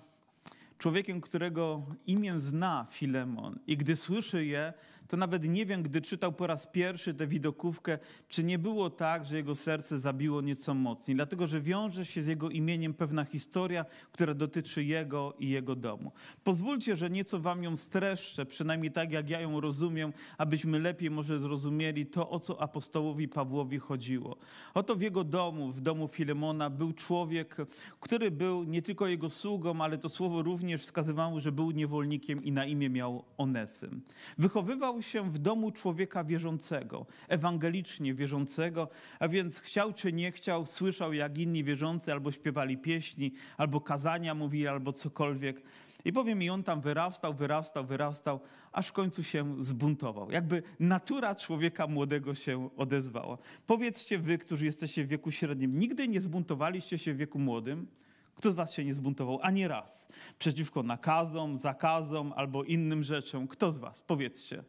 człowiekiem, 0.77 1.21
którego 1.21 1.85
imię 2.07 2.39
zna 2.39 2.87
Filemon 2.91 3.59
i 3.67 3.77
gdy 3.77 3.95
słyszy 3.95 4.45
je, 4.45 4.73
to 5.07 5.17
nawet 5.17 5.43
nie 5.43 5.65
wiem, 5.65 5.83
gdy 5.83 6.01
czytał 6.01 6.33
po 6.33 6.47
raz 6.47 6.67
pierwszy 6.67 7.13
tę 7.13 7.27
widokówkę, 7.27 7.99
czy 8.29 8.43
nie 8.43 8.59
było 8.59 8.89
tak, 8.89 9.25
że 9.25 9.35
jego 9.35 9.55
serce 9.55 9.99
zabiło 9.99 10.41
nieco 10.41 10.73
mocniej, 10.73 11.15
dlatego 11.15 11.47
że 11.47 11.61
wiąże 11.61 12.05
się 12.05 12.21
z 12.21 12.27
jego 12.27 12.49
imieniem 12.49 12.93
pewna 12.93 13.25
historia, 13.25 13.85
która 14.11 14.33
dotyczy 14.33 14.83
jego 14.83 15.33
i 15.39 15.49
jego 15.49 15.75
domu. 15.75 16.11
Pozwólcie, 16.43 16.95
że 16.95 17.09
nieco 17.09 17.39
wam 17.39 17.63
ją 17.63 17.77
streszczę, 17.77 18.45
przynajmniej 18.45 18.91
tak 18.91 19.11
jak 19.11 19.29
ja 19.29 19.39
ją 19.39 19.61
rozumiem, 19.61 20.13
abyśmy 20.37 20.79
lepiej 20.79 21.11
może 21.11 21.39
zrozumieli 21.39 22.05
to, 22.05 22.29
o 22.29 22.39
co 22.39 22.61
apostołowi 22.61 23.27
Pawłowi 23.27 23.79
chodziło. 23.79 24.37
Oto 24.73 24.95
w 24.95 25.01
jego 25.01 25.23
domu, 25.23 25.71
w 25.71 25.81
domu 25.81 26.07
Filemona, 26.07 26.69
był 26.69 26.93
człowiek, 26.93 27.57
który 27.99 28.31
był 28.31 28.63
nie 28.63 28.81
tylko 28.81 29.07
jego 29.07 29.29
sługą, 29.29 29.81
ale 29.81 29.97
to 29.97 30.09
słowo 30.09 30.41
również 30.41 30.81
wskazywało, 30.81 31.39
że 31.39 31.51
był 31.51 31.71
niewolnikiem 31.71 32.43
i 32.43 32.51
na 32.51 32.65
imię 32.65 32.89
miał 32.89 33.23
Onesym. 33.37 34.01
Wychowywał 34.37 34.94
się 35.01 35.29
w 35.29 35.37
domu 35.37 35.71
człowieka 35.71 36.23
wierzącego, 36.23 37.05
ewangelicznie 37.27 38.13
wierzącego, 38.13 38.89
a 39.19 39.27
więc 39.27 39.59
chciał 39.59 39.93
czy 39.93 40.13
nie 40.13 40.31
chciał, 40.31 40.65
słyszał 40.65 41.13
jak 41.13 41.37
inni 41.37 41.63
wierzący 41.63 42.11
albo 42.11 42.31
śpiewali 42.31 42.77
pieśni, 42.77 43.31
albo 43.57 43.81
kazania 43.81 44.35
mówili, 44.35 44.67
albo 44.67 44.93
cokolwiek. 44.93 45.61
I 46.05 46.13
powiem 46.13 46.39
mi, 46.39 46.49
on 46.49 46.63
tam 46.63 46.81
wyrastał, 46.81 47.33
wyrastał, 47.33 47.85
wyrastał, 47.85 48.39
aż 48.71 48.87
w 48.87 48.91
końcu 48.91 49.23
się 49.23 49.63
zbuntował. 49.63 50.31
Jakby 50.31 50.63
natura 50.79 51.35
człowieka 51.35 51.87
młodego 51.87 52.35
się 52.35 52.69
odezwała. 52.77 53.37
Powiedzcie 53.67 54.19
wy, 54.19 54.37
którzy 54.37 54.65
jesteście 54.65 55.03
w 55.03 55.07
wieku 55.07 55.31
średnim, 55.31 55.79
nigdy 55.79 56.07
nie 56.07 56.21
zbuntowaliście 56.21 56.97
się 56.97 57.13
w 57.13 57.17
wieku 57.17 57.39
młodym? 57.39 57.87
Kto 58.35 58.51
z 58.51 58.53
was 58.53 58.73
się 58.73 58.85
nie 58.85 58.93
zbuntował 58.93 59.39
ani 59.41 59.67
raz 59.67 60.07
przeciwko 60.39 60.83
nakazom, 60.83 61.57
zakazom 61.57 62.33
albo 62.35 62.63
innym 62.63 63.03
rzeczom? 63.03 63.47
Kto 63.47 63.71
z 63.71 63.77
was? 63.77 64.01
Powiedzcie. 64.01 64.63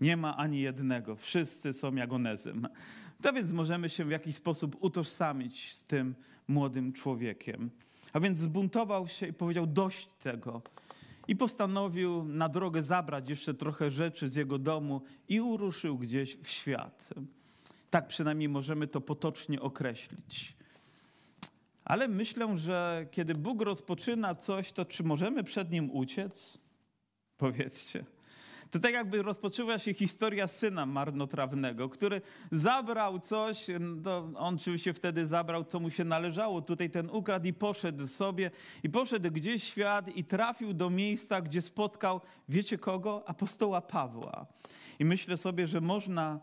Nie 0.00 0.16
ma 0.16 0.36
ani 0.36 0.60
jednego. 0.60 1.16
Wszyscy 1.16 1.72
są 1.72 1.94
jak 1.94 2.12
Onezym. 2.12 2.68
To 3.22 3.32
więc 3.32 3.52
możemy 3.52 3.88
się 3.88 4.04
w 4.04 4.10
jakiś 4.10 4.34
sposób 4.34 4.76
utożsamić 4.80 5.72
z 5.74 5.82
tym 5.82 6.14
młodym 6.48 6.92
człowiekiem. 6.92 7.70
A 8.12 8.20
więc 8.20 8.38
zbuntował 8.38 9.08
się 9.08 9.26
i 9.26 9.32
powiedział 9.32 9.66
dość 9.66 10.08
tego. 10.22 10.62
I 11.28 11.36
postanowił 11.36 12.24
na 12.24 12.48
drogę 12.48 12.82
zabrać 12.82 13.28
jeszcze 13.28 13.54
trochę 13.54 13.90
rzeczy 13.90 14.28
z 14.28 14.34
jego 14.34 14.58
domu 14.58 15.02
i 15.28 15.40
uruszył 15.40 15.98
gdzieś 15.98 16.36
w 16.36 16.48
świat. 16.48 17.08
Tak 17.90 18.06
przynajmniej 18.06 18.48
możemy 18.48 18.86
to 18.86 19.00
potocznie 19.00 19.60
określić. 19.60 20.56
Ale 21.84 22.08
myślę, 22.08 22.58
że 22.58 23.06
kiedy 23.10 23.34
Bóg 23.34 23.62
rozpoczyna 23.62 24.34
coś, 24.34 24.72
to 24.72 24.84
czy 24.84 25.04
możemy 25.04 25.44
przed 25.44 25.70
nim 25.70 25.90
uciec? 25.90 26.58
Powiedzcie. 27.36 28.04
To 28.74 28.80
tak 28.80 28.94
jakby 28.94 29.22
rozpoczęła 29.22 29.78
się 29.78 29.94
historia 29.94 30.46
syna 30.46 30.86
marnotrawnego, 30.86 31.88
który 31.88 32.20
zabrał 32.50 33.20
coś, 33.20 33.66
no, 33.80 34.30
on 34.36 34.54
oczywiście 34.54 34.94
wtedy 34.94 35.26
zabrał, 35.26 35.64
co 35.64 35.80
mu 35.80 35.90
się 35.90 36.04
należało. 36.04 36.62
Tutaj 36.62 36.90
ten 36.90 37.10
ukradł 37.10 37.46
i 37.46 37.52
poszedł 37.52 38.06
sobie 38.06 38.50
i 38.82 38.90
poszedł 38.90 39.30
gdzieś 39.30 39.62
w 39.62 39.66
świat 39.66 40.16
i 40.16 40.24
trafił 40.24 40.72
do 40.72 40.90
miejsca, 40.90 41.40
gdzie 41.40 41.62
spotkał, 41.62 42.20
wiecie 42.48 42.78
kogo? 42.78 43.22
Apostoła 43.26 43.80
Pawła. 43.80 44.46
I 44.98 45.04
myślę 45.04 45.36
sobie, 45.36 45.66
że 45.66 45.80
można 45.80 46.40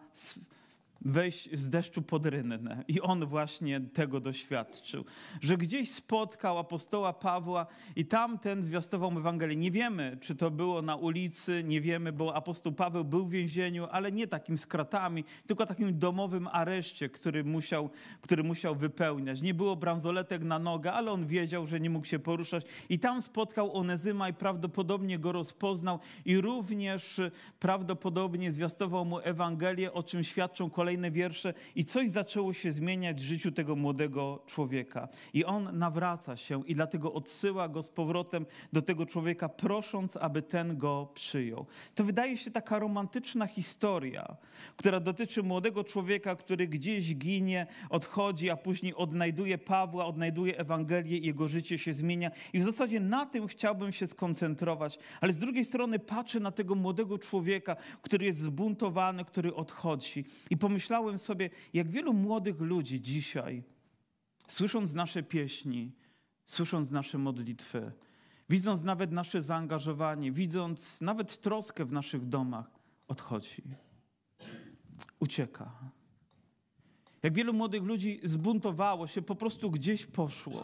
wejść 1.01 1.49
z 1.53 1.69
deszczu 1.69 2.01
pod 2.01 2.25
rynnę. 2.25 2.83
I 2.87 3.01
on 3.01 3.25
właśnie 3.25 3.81
tego 3.81 4.19
doświadczył, 4.19 5.05
że 5.41 5.57
gdzieś 5.57 5.91
spotkał 5.91 6.59
apostoła 6.59 7.13
Pawła 7.13 7.65
i 7.95 8.05
tamten 8.05 8.63
zwiastował 8.63 9.11
Ewangelię. 9.17 9.55
Nie 9.55 9.71
wiemy, 9.71 10.17
czy 10.21 10.35
to 10.35 10.51
było 10.51 10.81
na 10.81 10.95
ulicy, 10.95 11.63
nie 11.63 11.81
wiemy, 11.81 12.11
bo 12.11 12.35
apostoł 12.35 12.73
Paweł 12.73 13.05
był 13.05 13.25
w 13.25 13.31
więzieniu, 13.31 13.87
ale 13.91 14.11
nie 14.11 14.27
takim 14.27 14.57
z 14.57 14.65
kratami, 14.65 15.23
tylko 15.45 15.65
takim 15.65 15.99
domowym 15.99 16.47
areszcie, 16.51 17.09
który 17.09 17.43
musiał, 17.43 17.89
który 18.21 18.43
musiał 18.43 18.75
wypełniać. 18.75 19.41
Nie 19.41 19.53
było 19.53 19.75
bransoletek 19.75 20.43
na 20.43 20.59
nogę, 20.59 20.93
ale 20.93 21.11
on 21.11 21.27
wiedział, 21.27 21.67
że 21.67 21.79
nie 21.79 21.89
mógł 21.89 22.05
się 22.05 22.19
poruszać. 22.19 22.65
I 22.89 22.99
tam 22.99 23.21
spotkał 23.21 23.77
Onezyma 23.77 24.29
i 24.29 24.33
prawdopodobnie 24.33 25.19
go 25.19 25.31
rozpoznał 25.31 25.99
i 26.25 26.41
również 26.41 27.21
prawdopodobnie 27.59 28.51
zwiastował 28.51 29.05
mu 29.05 29.19
Ewangelię, 29.19 29.93
o 29.93 30.03
czym 30.03 30.23
świadczą 30.23 30.69
kolejne 30.69 30.90
kolejne 30.91 31.11
wiersze 31.11 31.53
i 31.75 31.85
coś 31.85 32.09
zaczęło 32.09 32.53
się 32.53 32.71
zmieniać 32.71 33.21
w 33.21 33.23
życiu 33.23 33.51
tego 33.51 33.75
młodego 33.75 34.43
człowieka. 34.45 35.07
I 35.33 35.45
on 35.45 35.77
nawraca 35.77 36.37
się 36.37 36.61
i 36.67 36.75
dlatego 36.75 37.13
odsyła 37.13 37.69
go 37.69 37.81
z 37.81 37.89
powrotem 37.89 38.45
do 38.73 38.81
tego 38.81 39.05
człowieka, 39.05 39.49
prosząc, 39.49 40.17
aby 40.17 40.41
ten 40.41 40.77
go 40.77 41.07
przyjął. 41.13 41.65
To 41.95 42.03
wydaje 42.03 42.37
się 42.37 42.51
taka 42.51 42.79
romantyczna 42.79 43.47
historia, 43.47 44.35
która 44.77 44.99
dotyczy 44.99 45.43
młodego 45.43 45.83
człowieka, 45.83 46.35
który 46.35 46.67
gdzieś 46.67 47.15
ginie, 47.15 47.67
odchodzi, 47.89 48.49
a 48.49 48.57
później 48.57 48.95
odnajduje 48.95 49.57
Pawła, 49.57 50.05
odnajduje 50.05 50.57
Ewangelię 50.57 51.17
i 51.17 51.25
jego 51.25 51.47
życie 51.47 51.77
się 51.77 51.93
zmienia. 51.93 52.31
I 52.53 52.59
w 52.59 52.63
zasadzie 52.63 52.99
na 52.99 53.25
tym 53.25 53.47
chciałbym 53.47 53.91
się 53.91 54.07
skoncentrować. 54.07 54.99
Ale 55.21 55.33
z 55.33 55.39
drugiej 55.39 55.65
strony 55.65 55.99
patrzę 55.99 56.39
na 56.39 56.51
tego 56.51 56.75
młodego 56.75 57.19
człowieka, 57.19 57.75
który 58.01 58.25
jest 58.25 58.39
zbuntowany, 58.39 59.25
który 59.25 59.55
odchodzi 59.55 60.25
i 60.49 60.57
pomyślałem, 60.57 60.80
pomyślałem 60.81 61.17
sobie, 61.17 61.49
jak 61.73 61.89
wielu 61.89 62.13
młodych 62.13 62.59
ludzi 62.59 63.01
dzisiaj, 63.01 63.63
słysząc 64.47 64.93
nasze 64.93 65.23
pieśni, 65.23 65.91
słysząc 66.45 66.91
nasze 66.91 67.17
modlitwy, 67.17 67.91
widząc 68.49 68.83
nawet 68.83 69.11
nasze 69.11 69.41
zaangażowanie, 69.41 70.31
widząc 70.31 71.01
nawet 71.01 71.41
troskę 71.41 71.85
w 71.85 71.91
naszych 71.91 72.29
domach, 72.29 72.71
odchodzi, 73.07 73.63
ucieka. 75.19 75.71
Jak 77.23 77.33
wielu 77.33 77.53
młodych 77.53 77.83
ludzi 77.83 78.19
zbuntowało 78.23 79.07
się, 79.07 79.21
po 79.21 79.35
prostu 79.35 79.71
gdzieś 79.71 80.05
poszło. 80.05 80.63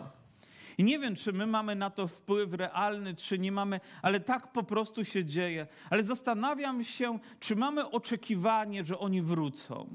I 0.78 0.84
nie 0.84 1.00
wiem, 1.00 1.16
czy 1.16 1.34
my 1.34 1.48
mamy 1.48 1.76
na 1.76 1.90
to 1.90 2.08
wpływ 2.08 2.54
realny, 2.54 3.16
czy 3.16 3.40
nie 3.40 3.52
mamy, 3.52 3.80
ale 4.02 4.20
tak 4.20 4.52
po 4.52 4.64
prostu 4.64 5.06
się 5.06 5.26
dzieje. 5.26 5.68
Ale 5.90 6.04
zastanawiam 6.04 6.84
się, 6.84 7.20
czy 7.40 7.56
mamy 7.56 7.90
oczekiwanie, 7.90 8.84
że 8.84 9.00
oni 9.00 9.22
wrócą. 9.22 9.90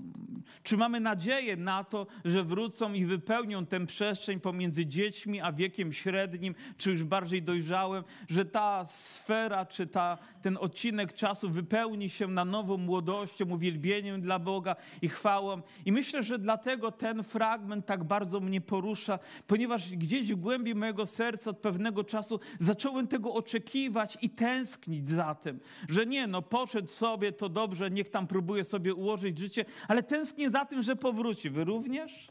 Czy 0.62 0.76
mamy 0.76 1.00
nadzieję 1.00 1.56
na 1.56 1.84
to, 1.84 2.06
że 2.24 2.44
wrócą 2.44 2.92
i 2.92 3.04
wypełnią 3.04 3.66
tę 3.66 3.86
przestrzeń 3.86 4.40
pomiędzy 4.40 4.86
dziećmi 4.86 5.40
a 5.40 5.52
wiekiem 5.52 5.92
średnim, 5.92 6.54
czy 6.76 6.90
już 6.90 7.04
bardziej 7.04 7.42
dojrzałym, 7.42 8.04
że 8.28 8.44
ta 8.44 8.84
sfera, 8.84 9.66
czy 9.66 9.86
ta, 9.86 10.18
ten 10.42 10.58
odcinek 10.60 11.12
czasu 11.12 11.50
wypełni 11.50 12.10
się 12.10 12.28
na 12.28 12.44
nowo 12.44 12.76
młodością, 12.76 13.50
uwielbieniem 13.50 14.20
dla 14.20 14.38
Boga 14.38 14.76
i 15.02 15.08
chwałą. 15.08 15.62
I 15.84 15.92
myślę, 15.92 16.22
że 16.22 16.38
dlatego 16.38 16.92
ten 16.92 17.22
fragment 17.22 17.86
tak 17.86 18.04
bardzo 18.04 18.40
mnie 18.40 18.60
porusza, 18.60 19.18
ponieważ 19.46 19.90
gdzieś 19.90 20.32
w 20.32 20.36
głębi 20.36 20.71
głębi 20.72 20.80
mojego 20.80 21.06
serca 21.06 21.50
od 21.50 21.58
pewnego 21.58 22.04
czasu 22.04 22.40
zacząłem 22.60 23.06
tego 23.08 23.34
oczekiwać 23.34 24.18
i 24.22 24.30
tęsknić 24.30 25.08
za 25.08 25.34
tym, 25.34 25.60
że 25.88 26.06
nie, 26.06 26.26
no 26.26 26.42
poszedł 26.42 26.88
sobie, 26.88 27.32
to 27.32 27.48
dobrze, 27.48 27.90
niech 27.90 28.10
tam 28.10 28.26
próbuje 28.26 28.64
sobie 28.64 28.94
ułożyć 28.94 29.38
życie, 29.38 29.64
ale 29.88 30.02
tęsknię 30.02 30.50
za 30.50 30.64
tym, 30.64 30.82
że 30.82 30.96
powróci. 30.96 31.50
Wy 31.50 31.64
również? 31.64 32.28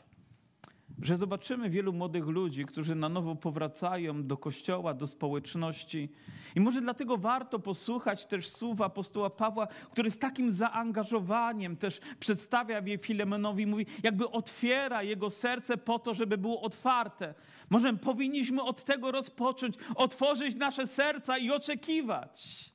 Że 1.01 1.17
zobaczymy 1.17 1.70
wielu 1.70 1.93
młodych 1.93 2.27
ludzi, 2.27 2.65
którzy 2.65 2.96
na 2.96 3.10
nowo 3.10 3.36
powracają 3.36 4.24
do 4.24 4.38
kościoła, 4.38 4.93
do 4.93 5.08
społeczności. 5.08 6.10
I 6.55 6.60
może 6.60 6.81
dlatego 6.81 7.17
warto 7.17 7.60
posłuchać 7.60 8.25
też 8.25 8.50
słów 8.50 8.81
apostoła 8.81 9.29
Pawła, 9.29 9.67
który 9.67 10.12
z 10.12 10.20
takim 10.20 10.51
zaangażowaniem 10.51 11.77
też 11.77 12.00
przedstawia 12.20 12.81
je 12.86 12.98
Filemonowi, 12.98 13.67
mówi, 13.67 13.86
jakby 14.03 14.29
otwiera 14.29 15.03
jego 15.03 15.29
serce 15.29 15.77
po 15.77 16.00
to, 16.00 16.13
żeby 16.13 16.38
było 16.38 16.62
otwarte. 16.62 17.34
Może 17.70 17.93
powinniśmy 17.93 18.62
od 18.62 18.84
tego 18.84 19.12
rozpocząć, 19.12 19.75
otworzyć 19.96 20.55
nasze 20.55 20.88
serca 20.88 21.38
i 21.38 21.51
oczekiwać 21.51 22.72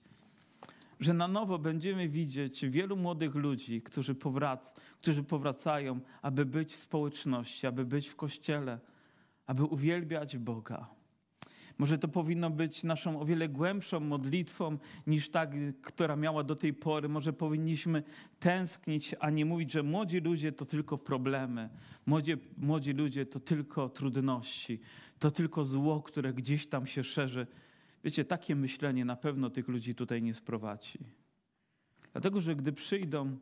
że 1.00 1.14
na 1.14 1.28
nowo 1.28 1.58
będziemy 1.58 2.08
widzieć 2.08 2.66
wielu 2.66 2.96
młodych 2.96 3.34
ludzi, 3.34 3.82
którzy, 3.82 4.14
powrac 4.14 4.72
którzy 5.06 5.22
powracają, 5.22 6.00
aby 6.22 6.46
być 6.46 6.72
w 6.72 6.76
społeczności, 6.76 7.66
aby 7.66 7.84
być 7.84 8.08
w 8.08 8.16
kościele, 8.16 8.78
aby 9.46 9.64
uwielbiać 9.64 10.38
Boga. 10.38 10.86
Może 11.78 11.98
to 11.98 12.08
powinno 12.08 12.50
być 12.50 12.84
naszą 12.84 13.20
o 13.20 13.24
wiele 13.24 13.48
głębszą 13.48 14.00
modlitwą 14.00 14.78
niż 15.06 15.28
ta, 15.28 15.46
która 15.82 16.16
miała 16.16 16.44
do 16.44 16.56
tej 16.56 16.74
pory. 16.74 17.08
Może 17.08 17.32
powinniśmy 17.32 18.02
tęsknić, 18.38 19.14
a 19.20 19.30
nie 19.30 19.44
mówić, 19.44 19.72
że 19.72 19.82
młodzi 19.82 20.20
ludzie 20.20 20.52
to 20.52 20.64
tylko 20.64 20.98
problemy. 20.98 21.68
Młodzi, 22.06 22.32
młodzi 22.58 22.92
ludzie 22.92 23.26
to 23.26 23.40
tylko 23.40 23.88
trudności, 23.88 24.80
to 25.18 25.30
tylko 25.30 25.64
zło, 25.64 26.02
które 26.02 26.32
gdzieś 26.32 26.66
tam 26.66 26.86
się 26.86 27.04
szerzy. 27.04 27.46
Wiecie, 28.04 28.24
takie 28.24 28.56
myślenie 28.56 29.04
na 29.04 29.16
pewno 29.16 29.50
tych 29.50 29.68
ludzi 29.68 29.94
tutaj 29.94 30.22
nie 30.22 30.34
sprowadzi. 30.34 30.98
Dlatego, 32.12 32.40
że 32.40 32.56
gdy 32.56 32.72
przyjdą, 32.72 33.36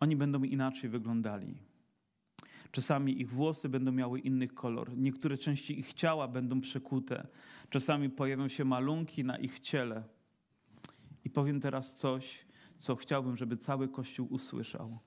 oni 0.00 0.16
będą 0.16 0.42
inaczej 0.42 0.90
wyglądali. 0.90 1.54
Czasami 2.70 3.20
ich 3.20 3.30
włosy 3.30 3.68
będą 3.68 3.92
miały 3.92 4.20
inny 4.20 4.48
kolor, 4.48 4.96
niektóre 4.96 5.38
części 5.38 5.78
ich 5.78 5.94
ciała 5.94 6.28
będą 6.28 6.60
przekute, 6.60 7.26
czasami 7.70 8.10
pojawią 8.10 8.48
się 8.48 8.64
malunki 8.64 9.24
na 9.24 9.38
ich 9.38 9.60
ciele. 9.60 10.04
I 11.24 11.30
powiem 11.30 11.60
teraz 11.60 11.94
coś, 11.94 12.46
co 12.76 12.96
chciałbym, 12.96 13.36
żeby 13.36 13.56
cały 13.56 13.88
Kościół 13.88 14.26
usłyszał. 14.30 14.98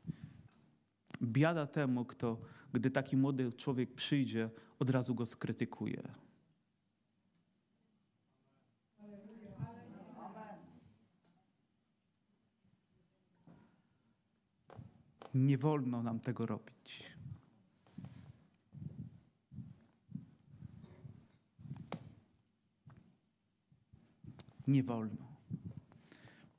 Biada 1.22 1.68
temu, 1.68 2.06
kto, 2.06 2.42
gdy 2.74 2.92
taki 2.92 3.18
młody 3.18 3.52
człowiek 3.54 3.94
przyjdzie, 3.94 4.50
od 4.80 4.90
razu 4.90 5.16
go 5.16 5.26
skrytykuje. 5.26 6.04
Nie 15.34 15.58
wolno 15.58 16.04
nam 16.04 16.20
tego 16.20 16.46
robić. 16.46 17.04
Nie 24.68 24.84
wolno. 24.84 25.34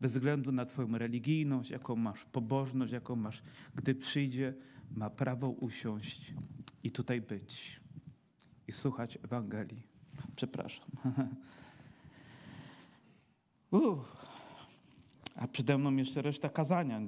Bez 0.00 0.12
względu 0.12 0.52
na 0.52 0.64
Twoją 0.64 0.98
religijność, 0.98 1.70
jaką 1.70 1.96
masz 1.96 2.24
pobożność, 2.24 2.92
jaką 2.92 3.16
masz, 3.16 3.42
gdy 3.74 3.94
przyjdzie, 3.94 4.54
ma 4.90 5.10
prawo 5.10 5.48
usiąść 5.48 6.34
i 6.82 6.90
tutaj 6.90 7.20
być 7.20 7.80
i 8.68 8.72
słuchać 8.72 9.18
Ewangelii. 9.22 9.86
Przepraszam. 10.36 10.86
A 15.36 15.48
przede 15.48 15.78
mną 15.78 15.96
jeszcze 15.96 16.22
reszta 16.22 16.48
kazania. 16.48 17.00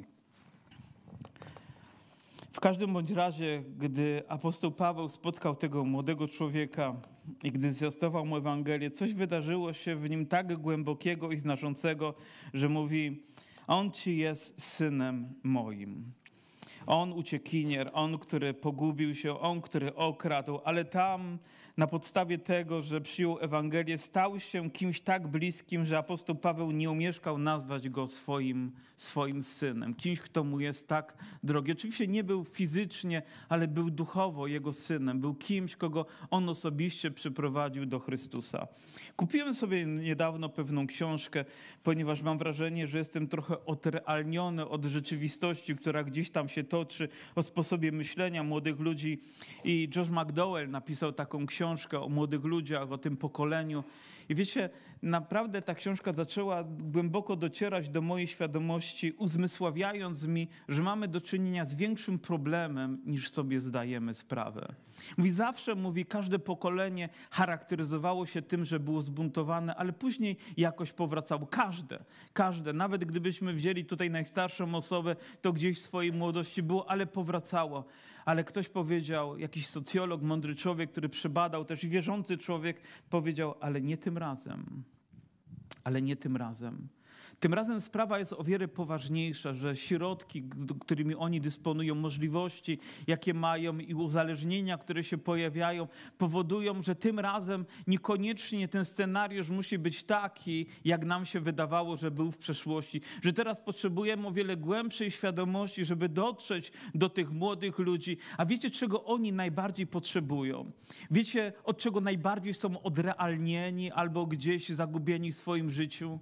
Każdym 2.66 2.92
bądź 2.92 3.10
razie, 3.10 3.62
gdy 3.78 4.22
apostoł 4.28 4.70
Paweł 4.70 5.08
spotkał 5.08 5.56
tego 5.56 5.84
młodego 5.84 6.28
człowieka 6.28 6.96
i 7.44 7.52
gdy 7.52 7.72
zwiastował 7.72 8.26
mu 8.26 8.36
Ewangelię, 8.36 8.90
coś 8.90 9.14
wydarzyło 9.14 9.72
się 9.72 9.96
w 9.96 10.10
nim 10.10 10.26
tak 10.26 10.58
głębokiego 10.58 11.32
i 11.32 11.38
znaczącego, 11.38 12.14
że 12.54 12.68
mówi: 12.68 13.22
On 13.66 13.90
ci 13.90 14.16
jest 14.16 14.62
synem 14.62 15.34
moim. 15.42 16.12
On 16.86 17.12
uciekinier, 17.12 17.90
on, 17.92 18.18
który 18.18 18.54
pogubił 18.54 19.14
się, 19.14 19.40
on, 19.40 19.60
który 19.60 19.94
okradł, 19.94 20.60
ale 20.64 20.84
tam 20.84 21.38
na 21.76 21.86
podstawie 21.86 22.38
tego, 22.38 22.82
że 22.82 23.00
przyjął 23.00 23.38
Ewangelię, 23.40 23.98
stał 23.98 24.40
się 24.40 24.70
kimś 24.70 25.00
tak 25.00 25.28
bliskim, 25.28 25.84
że 25.84 25.98
apostoł 25.98 26.36
Paweł 26.36 26.70
nie 26.70 26.90
umieszkał 26.90 27.38
nazwać 27.38 27.88
go 27.88 28.06
swoim, 28.06 28.72
swoim 28.96 29.42
synem. 29.42 29.94
Kimś, 29.94 30.20
kto 30.20 30.44
mu 30.44 30.60
jest 30.60 30.88
tak 30.88 31.16
drogi. 31.42 31.72
Oczywiście 31.72 32.06
nie 32.06 32.24
był 32.24 32.44
fizycznie, 32.44 33.22
ale 33.48 33.68
był 33.68 33.90
duchowo 33.90 34.46
jego 34.46 34.72
synem. 34.72 35.20
Był 35.20 35.34
kimś, 35.34 35.76
kogo 35.76 36.06
on 36.30 36.48
osobiście 36.48 37.10
przyprowadził 37.10 37.86
do 37.86 37.98
Chrystusa. 37.98 38.66
Kupiłem 39.16 39.54
sobie 39.54 39.86
niedawno 39.86 40.48
pewną 40.48 40.86
książkę, 40.86 41.44
ponieważ 41.82 42.22
mam 42.22 42.38
wrażenie, 42.38 42.86
że 42.86 42.98
jestem 42.98 43.28
trochę 43.28 43.64
odrealniony 43.64 44.68
od 44.68 44.84
rzeczywistości, 44.84 45.76
która 45.76 46.04
gdzieś 46.04 46.30
tam 46.30 46.48
się 46.48 46.64
toczy, 46.76 47.08
o 47.34 47.42
sposobie 47.42 47.92
myślenia 47.92 48.42
młodych 48.42 48.80
ludzi. 48.80 49.18
I 49.64 49.88
Josh 49.96 50.08
McDowell 50.10 50.70
napisał 50.70 51.12
taką 51.12 51.46
książkę 51.46 52.00
o 52.00 52.08
młodych 52.08 52.44
ludziach, 52.44 52.92
o 52.92 52.98
tym 52.98 53.16
pokoleniu. 53.16 53.84
I 54.28 54.34
wiecie, 54.34 54.70
naprawdę 55.02 55.62
ta 55.62 55.74
książka 55.74 56.12
zaczęła 56.12 56.64
głęboko 56.64 57.36
docierać 57.36 57.88
do 57.88 58.00
mojej 58.00 58.26
świadomości, 58.26 59.12
uzmysławiając 59.12 60.26
mi, 60.26 60.48
że 60.68 60.82
mamy 60.82 61.08
do 61.08 61.20
czynienia 61.20 61.64
z 61.64 61.74
większym 61.74 62.18
problemem, 62.18 63.02
niż 63.06 63.30
sobie 63.30 63.60
zdajemy 63.60 64.14
sprawę. 64.14 64.74
Mówi, 65.18 65.30
zawsze 65.30 65.74
mówi, 65.74 66.06
każde 66.06 66.38
pokolenie 66.38 67.08
charakteryzowało 67.30 68.26
się 68.26 68.42
tym, 68.42 68.64
że 68.64 68.80
było 68.80 69.02
zbuntowane, 69.02 69.74
ale 69.74 69.92
później 69.92 70.36
jakoś 70.56 70.92
powracało. 70.92 71.46
Każde, 71.46 72.04
każde. 72.32 72.72
Nawet 72.72 73.04
gdybyśmy 73.04 73.52
wzięli 73.52 73.84
tutaj 73.84 74.10
najstarszą 74.10 74.74
osobę, 74.74 75.16
to 75.40 75.52
gdzieś 75.52 75.78
w 75.78 75.82
swojej 75.82 76.12
młodości 76.12 76.62
było, 76.62 76.90
ale 76.90 77.06
powracało 77.06 77.84
ale 78.26 78.44
ktoś 78.44 78.68
powiedział, 78.68 79.38
jakiś 79.38 79.66
socjolog, 79.66 80.22
mądry 80.22 80.54
człowiek, 80.54 80.90
który 80.90 81.08
przebadał, 81.08 81.64
też 81.64 81.86
wierzący 81.86 82.38
człowiek, 82.38 82.80
powiedział, 83.10 83.54
ale 83.60 83.80
nie 83.80 83.96
tym 83.96 84.18
razem. 84.18 84.84
Ale 85.84 86.02
nie 86.02 86.16
tym 86.16 86.36
razem. 86.36 86.88
Tym 87.40 87.54
razem 87.54 87.80
sprawa 87.80 88.18
jest 88.18 88.32
o 88.32 88.44
wiele 88.44 88.68
poważniejsza, 88.68 89.54
że 89.54 89.76
środki, 89.76 90.48
którymi 90.80 91.14
oni 91.14 91.40
dysponują, 91.40 91.94
możliwości, 91.94 92.78
jakie 93.06 93.34
mają 93.34 93.78
i 93.78 93.94
uzależnienia, 93.94 94.78
które 94.78 95.04
się 95.04 95.18
pojawiają, 95.18 95.88
powodują, 96.18 96.82
że 96.82 96.94
tym 96.94 97.18
razem 97.18 97.66
niekoniecznie 97.86 98.68
ten 98.68 98.84
scenariusz 98.84 99.48
musi 99.50 99.78
być 99.78 100.04
taki, 100.04 100.66
jak 100.84 101.04
nam 101.04 101.26
się 101.26 101.40
wydawało, 101.40 101.96
że 101.96 102.10
był 102.10 102.32
w 102.32 102.38
przeszłości. 102.38 103.00
Że 103.22 103.32
teraz 103.32 103.60
potrzebujemy 103.60 104.26
o 104.26 104.32
wiele 104.32 104.56
głębszej 104.56 105.10
świadomości, 105.10 105.84
żeby 105.84 106.08
dotrzeć 106.08 106.72
do 106.94 107.08
tych 107.08 107.32
młodych 107.32 107.78
ludzi. 107.78 108.18
A 108.38 108.46
wiecie, 108.46 108.70
czego 108.70 109.04
oni 109.04 109.32
najbardziej 109.32 109.86
potrzebują? 109.86 110.70
Wiecie, 111.10 111.52
od 111.64 111.78
czego 111.78 112.00
najbardziej 112.00 112.54
są 112.54 112.82
odrealnieni 112.82 113.92
albo 113.92 114.26
gdzieś 114.26 114.68
zagubieni 114.68 115.32
w 115.32 115.36
swoim 115.36 115.70
życiu? 115.70 116.18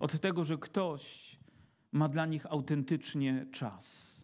Od 0.00 0.20
tego, 0.20 0.44
że 0.44 0.58
ktoś 0.58 1.36
ma 1.92 2.08
dla 2.08 2.26
nich 2.26 2.46
autentycznie 2.46 3.46
czas. 3.52 4.21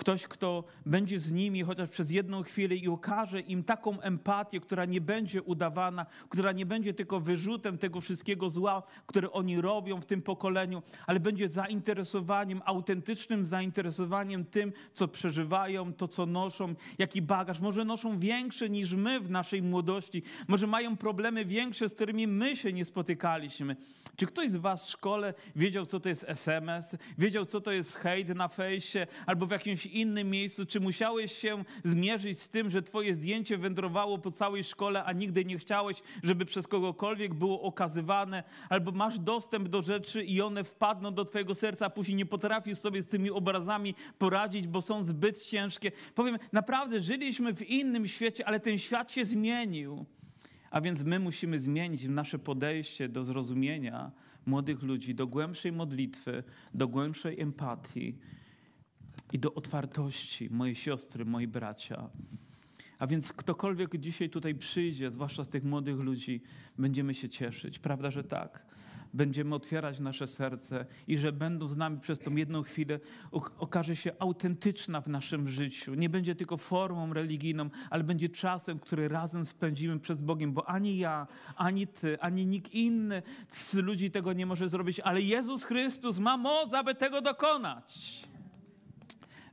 Ktoś, 0.00 0.26
kto 0.26 0.64
będzie 0.86 1.20
z 1.20 1.32
nimi 1.32 1.62
chociaż 1.62 1.88
przez 1.88 2.10
jedną 2.10 2.42
chwilę 2.42 2.76
i 2.76 2.88
okaże 2.88 3.40
im 3.40 3.64
taką 3.64 4.00
empatię, 4.00 4.60
która 4.60 4.84
nie 4.84 5.00
będzie 5.00 5.42
udawana, 5.42 6.06
która 6.28 6.52
nie 6.52 6.66
będzie 6.66 6.94
tylko 6.94 7.20
wyrzutem 7.20 7.78
tego 7.78 8.00
wszystkiego 8.00 8.50
zła, 8.50 8.82
które 9.06 9.32
oni 9.32 9.60
robią 9.60 10.00
w 10.00 10.06
tym 10.06 10.22
pokoleniu, 10.22 10.82
ale 11.06 11.20
będzie 11.20 11.48
zainteresowaniem, 11.48 12.62
autentycznym 12.64 13.46
zainteresowaniem 13.46 14.44
tym, 14.44 14.72
co 14.92 15.08
przeżywają, 15.08 15.92
to, 15.92 16.08
co 16.08 16.26
noszą, 16.26 16.74
jaki 16.98 17.22
bagaż. 17.22 17.60
Może 17.60 17.84
noszą 17.84 18.18
większy 18.18 18.70
niż 18.70 18.94
my 18.94 19.20
w 19.20 19.30
naszej 19.30 19.62
młodości, 19.62 20.22
może 20.48 20.66
mają 20.66 20.96
problemy 20.96 21.44
większe, 21.44 21.88
z 21.88 21.94
którymi 21.94 22.26
my 22.26 22.56
się 22.56 22.72
nie 22.72 22.84
spotykaliśmy. 22.84 23.76
Czy 24.16 24.26
ktoś 24.26 24.50
z 24.50 24.56
Was 24.56 24.86
w 24.86 24.90
szkole 24.90 25.34
wiedział, 25.56 25.86
co 25.86 26.00
to 26.00 26.08
jest 26.08 26.24
SMS, 26.28 26.96
wiedział, 27.18 27.46
co 27.46 27.60
to 27.60 27.72
jest 27.72 27.96
hejt 27.96 28.28
na 28.28 28.48
fejsie, 28.48 29.06
albo 29.26 29.46
w 29.46 29.50
jakimś 29.50 29.89
innym 29.94 30.30
miejscu? 30.30 30.66
Czy 30.66 30.80
musiałeś 30.80 31.38
się 31.38 31.64
zmierzyć 31.84 32.38
z 32.38 32.48
tym, 32.48 32.70
że 32.70 32.82
Twoje 32.82 33.14
zdjęcie 33.14 33.58
wędrowało 33.58 34.18
po 34.18 34.30
całej 34.30 34.64
szkole, 34.64 35.04
a 35.04 35.12
nigdy 35.12 35.44
nie 35.44 35.58
chciałeś, 35.58 36.02
żeby 36.22 36.44
przez 36.44 36.66
kogokolwiek 36.66 37.34
było 37.34 37.62
okazywane? 37.62 38.42
Albo 38.68 38.92
masz 38.92 39.18
dostęp 39.18 39.68
do 39.68 39.82
rzeczy 39.82 40.24
i 40.24 40.40
one 40.40 40.64
wpadną 40.64 41.14
do 41.14 41.24
Twojego 41.24 41.54
serca, 41.54 41.86
a 41.86 41.90
później 41.90 42.16
nie 42.16 42.26
potrafisz 42.26 42.78
sobie 42.78 43.02
z 43.02 43.06
tymi 43.06 43.30
obrazami 43.30 43.94
poradzić, 44.18 44.66
bo 44.66 44.82
są 44.82 45.02
zbyt 45.02 45.42
ciężkie. 45.42 45.92
Powiem, 46.14 46.38
naprawdę 46.52 47.00
żyliśmy 47.00 47.54
w 47.54 47.62
innym 47.62 48.08
świecie, 48.08 48.46
ale 48.48 48.60
ten 48.60 48.78
świat 48.78 49.12
się 49.12 49.24
zmienił. 49.24 50.06
A 50.70 50.80
więc 50.80 51.04
my 51.04 51.18
musimy 51.18 51.58
zmienić 51.58 52.04
nasze 52.04 52.38
podejście 52.38 53.08
do 53.08 53.24
zrozumienia 53.24 54.10
młodych 54.46 54.82
ludzi, 54.82 55.14
do 55.14 55.26
głębszej 55.26 55.72
modlitwy, 55.72 56.42
do 56.74 56.88
głębszej 56.88 57.40
empatii 57.40 58.18
i 59.32 59.38
do 59.38 59.54
otwartości, 59.54 60.50
mojej 60.50 60.74
siostry, 60.74 61.24
moi 61.24 61.46
bracia. 61.46 62.10
A 62.98 63.06
więc 63.06 63.32
ktokolwiek 63.32 63.96
dzisiaj 63.96 64.30
tutaj 64.30 64.54
przyjdzie, 64.54 65.10
zwłaszcza 65.10 65.44
z 65.44 65.48
tych 65.48 65.64
młodych 65.64 65.96
ludzi, 65.96 66.42
będziemy 66.78 67.14
się 67.14 67.28
cieszyć. 67.28 67.78
Prawda, 67.78 68.10
że 68.10 68.24
tak? 68.24 68.70
będziemy 69.14 69.54
otwierać 69.54 70.00
nasze 70.00 70.26
serce 70.26 70.86
i 71.08 71.18
że 71.18 71.32
będą 71.32 71.68
z 71.68 71.76
nami 71.76 72.00
przez 72.00 72.18
tą 72.18 72.36
jedną 72.36 72.62
chwilę, 72.62 73.00
okaże 73.58 73.96
się 73.96 74.12
autentyczna 74.18 75.00
w 75.00 75.06
naszym 75.06 75.48
życiu. 75.48 75.94
Nie 75.94 76.08
będzie 76.08 76.34
tylko 76.34 76.56
formą 76.56 77.14
religijną, 77.14 77.70
ale 77.90 78.04
będzie 78.04 78.28
czasem, 78.28 78.78
który 78.78 79.08
razem 79.08 79.46
spędzimy 79.46 79.98
przed 79.98 80.22
Bogiem, 80.22 80.52
bo 80.52 80.68
ani 80.68 80.98
ja, 80.98 81.26
ani 81.56 81.86
ty, 81.86 82.20
ani 82.20 82.46
nikt 82.46 82.74
inny 82.74 83.22
z 83.48 83.74
ludzi 83.74 84.10
tego 84.10 84.32
nie 84.32 84.46
może 84.46 84.68
zrobić, 84.68 85.00
ale 85.00 85.20
Jezus 85.20 85.64
Chrystus 85.64 86.18
ma 86.18 86.36
moc, 86.36 86.74
aby 86.74 86.94
tego 86.94 87.20
dokonać 87.20 88.29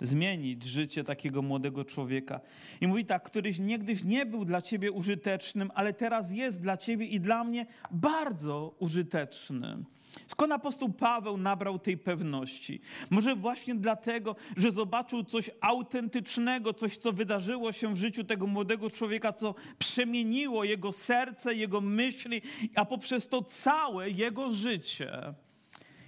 zmienić 0.02 0.64
życie 0.64 1.04
takiego 1.04 1.42
młodego 1.42 1.86
człowieka. 1.86 2.40
I 2.82 2.88
mówi 2.88 3.06
tak, 3.06 3.24
któryś 3.24 3.60
niegdyś 3.60 4.04
nie 4.04 4.26
był 4.26 4.46
dla 4.46 4.62
ciebie 4.62 4.92
użytecznym, 4.92 5.72
ale 5.76 5.94
teraz 5.94 6.32
jest 6.32 6.62
dla 6.62 6.78
ciebie 6.78 7.06
i 7.06 7.20
dla 7.20 7.44
mnie 7.44 7.66
bardzo 7.92 8.76
użyteczny. 8.80 9.84
Skąd 10.28 10.54
apostoł 10.54 10.90
Paweł 10.90 11.38
nabrał 11.38 11.80
tej 11.80 11.98
pewności? 11.98 12.82
Może 13.10 13.36
właśnie 13.36 13.76
dlatego, 13.76 14.36
że 14.58 14.72
zobaczył 14.72 15.24
coś 15.24 15.50
autentycznego, 15.62 16.74
coś, 16.74 16.98
co 16.98 17.14
wydarzyło 17.14 17.72
się 17.72 17.94
w 17.94 17.98
życiu 17.98 18.24
tego 18.24 18.48
młodego 18.48 18.90
człowieka, 18.90 19.34
co 19.34 19.56
przemieniło 19.80 20.64
jego 20.64 20.92
serce, 20.92 21.56
jego 21.56 21.82
myśli, 21.82 22.42
a 22.76 22.86
poprzez 22.86 23.30
to 23.30 23.42
całe 23.42 24.10
jego 24.10 24.52
życie. 24.52 25.34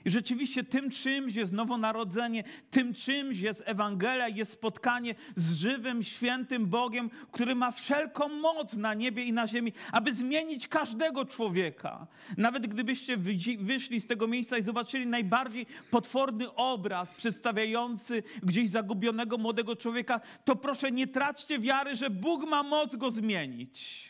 I 0.06 0.10
rzeczywiście 0.10 0.64
tym 0.64 0.90
czymś 0.90 1.36
jest 1.36 1.54
nowonarodzenie, 1.54 2.44
tym 2.72 2.94
czymś 2.94 3.40
jest 3.40 3.64
Ewangelia, 3.66 4.28
jest 4.28 4.52
spotkanie 4.52 5.16
z 5.36 5.56
żywym, 5.56 6.04
świętym 6.04 6.66
Bogiem, 6.66 7.10
który 7.32 7.56
ma 7.56 7.72
wszelką 7.72 8.30
moc 8.30 8.74
na 8.74 8.94
niebie 8.94 9.24
i 9.24 9.34
na 9.34 9.48
ziemi, 9.48 9.74
aby 9.92 10.14
zmienić 10.14 10.68
każdego 10.68 11.26
człowieka. 11.26 12.08
Nawet 12.38 12.68
gdybyście 12.68 13.18
wyszli 13.60 14.02
z 14.02 14.08
tego 14.08 14.28
miejsca 14.28 14.58
i 14.58 14.64
zobaczyli 14.64 15.08
najbardziej 15.08 15.66
potworny 15.92 16.56
obraz 16.56 17.14
przedstawiający 17.14 18.24
gdzieś 18.44 18.70
zagubionego 18.70 19.38
młodego 19.38 19.76
człowieka, 19.76 20.22
to 20.46 20.56
proszę 20.56 20.92
nie 20.92 21.08
traćcie 21.08 21.60
wiary, 21.60 21.96
że 21.96 22.10
Bóg 22.10 22.50
ma 22.50 22.64
moc 22.64 22.96
go 22.96 23.12
zmienić. 23.12 24.10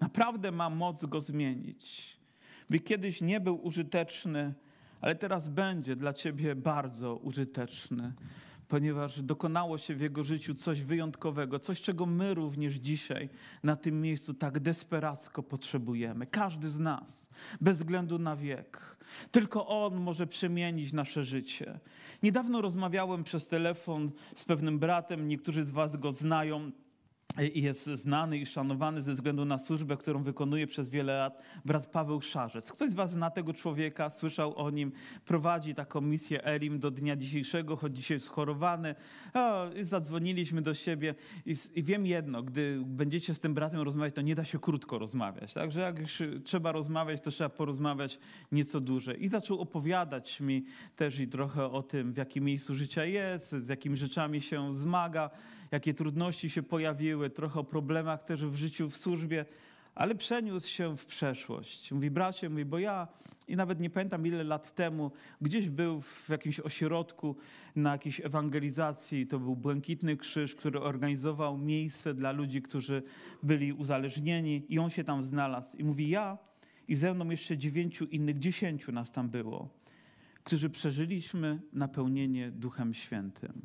Naprawdę 0.00 0.52
ma 0.52 0.70
moc 0.70 1.04
go 1.04 1.20
zmienić. 1.20 2.16
By 2.72 2.80
kiedyś 2.80 3.20
nie 3.20 3.40
był 3.40 3.66
użyteczny, 3.66 4.54
ale 5.00 5.14
teraz 5.14 5.48
będzie 5.48 5.96
dla 5.96 6.12
ciebie 6.12 6.54
bardzo 6.54 7.16
użyteczny, 7.16 8.12
ponieważ 8.68 9.22
dokonało 9.22 9.78
się 9.78 9.94
w 9.94 10.00
jego 10.00 10.24
życiu 10.24 10.54
coś 10.54 10.82
wyjątkowego, 10.82 11.58
coś, 11.58 11.80
czego 11.80 12.06
my 12.06 12.34
również 12.34 12.74
dzisiaj 12.74 13.28
na 13.62 13.76
tym 13.76 14.00
miejscu 14.00 14.34
tak 14.34 14.60
desperacko 14.60 15.42
potrzebujemy. 15.42 16.26
Każdy 16.26 16.70
z 16.70 16.78
nas, 16.78 17.30
bez 17.60 17.78
względu 17.78 18.18
na 18.18 18.36
wiek. 18.36 18.96
Tylko 19.30 19.66
on 19.66 19.96
może 19.96 20.26
przemienić 20.26 20.92
nasze 20.92 21.24
życie. 21.24 21.80
Niedawno 22.22 22.60
rozmawiałem 22.60 23.24
przez 23.24 23.48
telefon 23.48 24.10
z 24.34 24.44
pewnym 24.44 24.78
bratem, 24.78 25.28
niektórzy 25.28 25.64
z 25.64 25.70
was 25.70 25.96
go 25.96 26.12
znają. 26.12 26.72
Jest 27.38 27.84
znany 27.84 28.38
i 28.38 28.46
szanowany 28.46 29.02
ze 29.02 29.12
względu 29.12 29.44
na 29.44 29.58
służbę, 29.58 29.96
którą 29.96 30.22
wykonuje 30.22 30.66
przez 30.66 30.88
wiele 30.88 31.18
lat, 31.18 31.42
brat 31.64 31.86
Paweł 31.86 32.20
Szarzec. 32.20 32.72
Ktoś 32.72 32.90
z 32.90 32.94
was 32.94 33.12
zna 33.12 33.30
tego 33.30 33.54
człowieka, 33.54 34.10
słyszał 34.10 34.56
o 34.56 34.70
nim, 34.70 34.92
prowadzi 35.24 35.74
taką 35.74 36.00
misję 36.00 36.44
Elim 36.44 36.78
do 36.78 36.90
dnia 36.90 37.16
dzisiejszego, 37.16 37.76
choć 37.76 37.96
dzisiaj 37.96 38.16
jest 38.16 38.28
chorowany. 38.28 38.94
O, 39.34 39.70
zadzwoniliśmy 39.82 40.62
do 40.62 40.74
siebie 40.74 41.14
i, 41.46 41.54
i, 41.74 41.82
wiem 41.82 42.06
jedno, 42.06 42.42
gdy 42.42 42.82
będziecie 42.86 43.34
z 43.34 43.40
tym 43.40 43.54
bratem 43.54 43.80
rozmawiać, 43.80 44.14
to 44.14 44.20
nie 44.20 44.34
da 44.34 44.44
się 44.44 44.58
krótko 44.58 44.98
rozmawiać. 44.98 45.52
Także 45.52 45.80
jak 45.80 45.98
już 45.98 46.22
trzeba 46.44 46.72
rozmawiać, 46.72 47.20
to 47.20 47.30
trzeba 47.30 47.50
porozmawiać 47.50 48.18
nieco 48.52 48.80
dłużej. 48.80 49.24
I 49.24 49.28
zaczął 49.28 49.60
opowiadać 49.60 50.40
mi 50.40 50.64
też 50.96 51.18
i 51.18 51.28
trochę 51.28 51.70
o 51.70 51.82
tym, 51.82 52.12
w 52.12 52.16
jakim 52.16 52.44
miejscu 52.44 52.74
życia 52.74 53.04
jest, 53.04 53.50
z 53.50 53.68
jakimi 53.68 53.96
rzeczami 53.96 54.40
się 54.40 54.74
zmaga 54.74 55.30
jakie 55.72 55.94
trudności 55.94 56.50
się 56.50 56.62
pojawiły, 56.62 57.21
trochę 57.30 57.60
o 57.60 57.64
problemach 57.64 58.24
też 58.24 58.46
w 58.46 58.54
życiu, 58.54 58.90
w 58.90 58.96
służbie, 58.96 59.44
ale 59.94 60.14
przeniósł 60.14 60.68
się 60.68 60.96
w 60.96 61.06
przeszłość. 61.06 61.92
Mówi, 61.92 62.10
bracie, 62.10 62.50
mówi, 62.50 62.64
bo 62.64 62.78
ja 62.78 63.08
i 63.48 63.56
nawet 63.56 63.80
nie 63.80 63.90
pamiętam 63.90 64.26
ile 64.26 64.44
lat 64.44 64.74
temu, 64.74 65.10
gdzieś 65.40 65.68
był 65.68 66.00
w 66.00 66.28
jakimś 66.28 66.60
ośrodku 66.60 67.36
na 67.76 67.92
jakiejś 67.92 68.20
ewangelizacji, 68.20 69.26
to 69.26 69.38
był 69.38 69.56
Błękitny 69.56 70.16
Krzyż, 70.16 70.54
który 70.54 70.80
organizował 70.80 71.58
miejsce 71.58 72.14
dla 72.14 72.32
ludzi, 72.32 72.62
którzy 72.62 73.02
byli 73.42 73.72
uzależnieni 73.72 74.66
i 74.68 74.78
on 74.78 74.90
się 74.90 75.04
tam 75.04 75.24
znalazł. 75.24 75.76
I 75.76 75.84
mówi, 75.84 76.08
ja 76.08 76.38
i 76.88 76.96
ze 76.96 77.14
mną 77.14 77.30
jeszcze 77.30 77.58
dziewięciu 77.58 78.04
innych, 78.04 78.38
dziesięciu 78.38 78.92
nas 78.92 79.12
tam 79.12 79.28
było, 79.28 79.68
którzy 80.44 80.70
przeżyliśmy 80.70 81.60
napełnienie 81.72 82.50
Duchem 82.50 82.94
Świętym. 82.94 83.62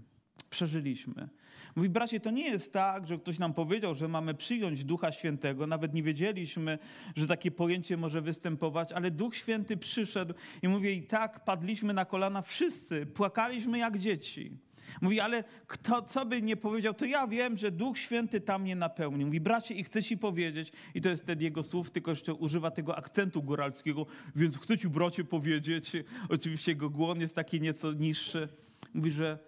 Przeżyliśmy. 0.49 1.29
Mówi, 1.75 1.89
bracie, 1.89 2.19
to 2.19 2.31
nie 2.31 2.49
jest 2.49 2.73
tak, 2.73 3.07
że 3.07 3.17
ktoś 3.17 3.39
nam 3.39 3.53
powiedział, 3.53 3.95
że 3.95 4.07
mamy 4.07 4.33
przyjąć 4.33 4.83
Ducha 4.83 5.11
Świętego. 5.11 5.67
Nawet 5.67 5.93
nie 5.93 6.03
wiedzieliśmy, 6.03 6.79
że 7.15 7.27
takie 7.27 7.51
pojęcie 7.51 7.97
może 7.97 8.21
występować, 8.21 8.91
ale 8.91 9.11
Duch 9.11 9.35
Święty 9.35 9.77
przyszedł 9.77 10.33
i 10.61 10.67
mówi, 10.67 10.97
i 10.97 11.03
tak 11.03 11.43
padliśmy 11.45 11.93
na 11.93 12.05
kolana 12.05 12.41
wszyscy, 12.41 13.05
płakaliśmy 13.05 13.77
jak 13.77 13.97
dzieci. 13.97 14.51
Mówi, 15.01 15.19
ale 15.19 15.43
kto, 15.67 16.01
co 16.01 16.25
by 16.25 16.41
nie 16.41 16.57
powiedział, 16.57 16.93
to 16.93 17.05
ja 17.05 17.27
wiem, 17.27 17.57
że 17.57 17.71
Duch 17.71 17.97
Święty 17.97 18.41
tam 18.41 18.61
mnie 18.61 18.75
napełnił. 18.75 19.27
Mówi, 19.27 19.39
bracie, 19.39 19.73
i 19.73 19.83
chcę 19.83 20.03
ci 20.03 20.17
powiedzieć, 20.17 20.71
i 20.95 21.01
to 21.01 21.09
jest 21.09 21.25
ten 21.25 21.41
jego 21.41 21.63
słów, 21.63 21.91
tylko 21.91 22.11
jeszcze 22.11 22.33
używa 22.33 22.71
tego 22.71 22.97
akcentu 22.97 23.43
góralskiego, 23.43 24.05
więc 24.35 24.57
chcę 24.57 24.77
ci, 24.77 24.87
bracie, 24.89 25.23
powiedzieć, 25.23 25.91
oczywiście 26.29 26.71
jego 26.71 26.89
głos 26.89 27.19
jest 27.19 27.35
taki 27.35 27.61
nieco 27.61 27.93
niższy. 27.93 28.47
Mówi, 28.93 29.11
że 29.11 29.39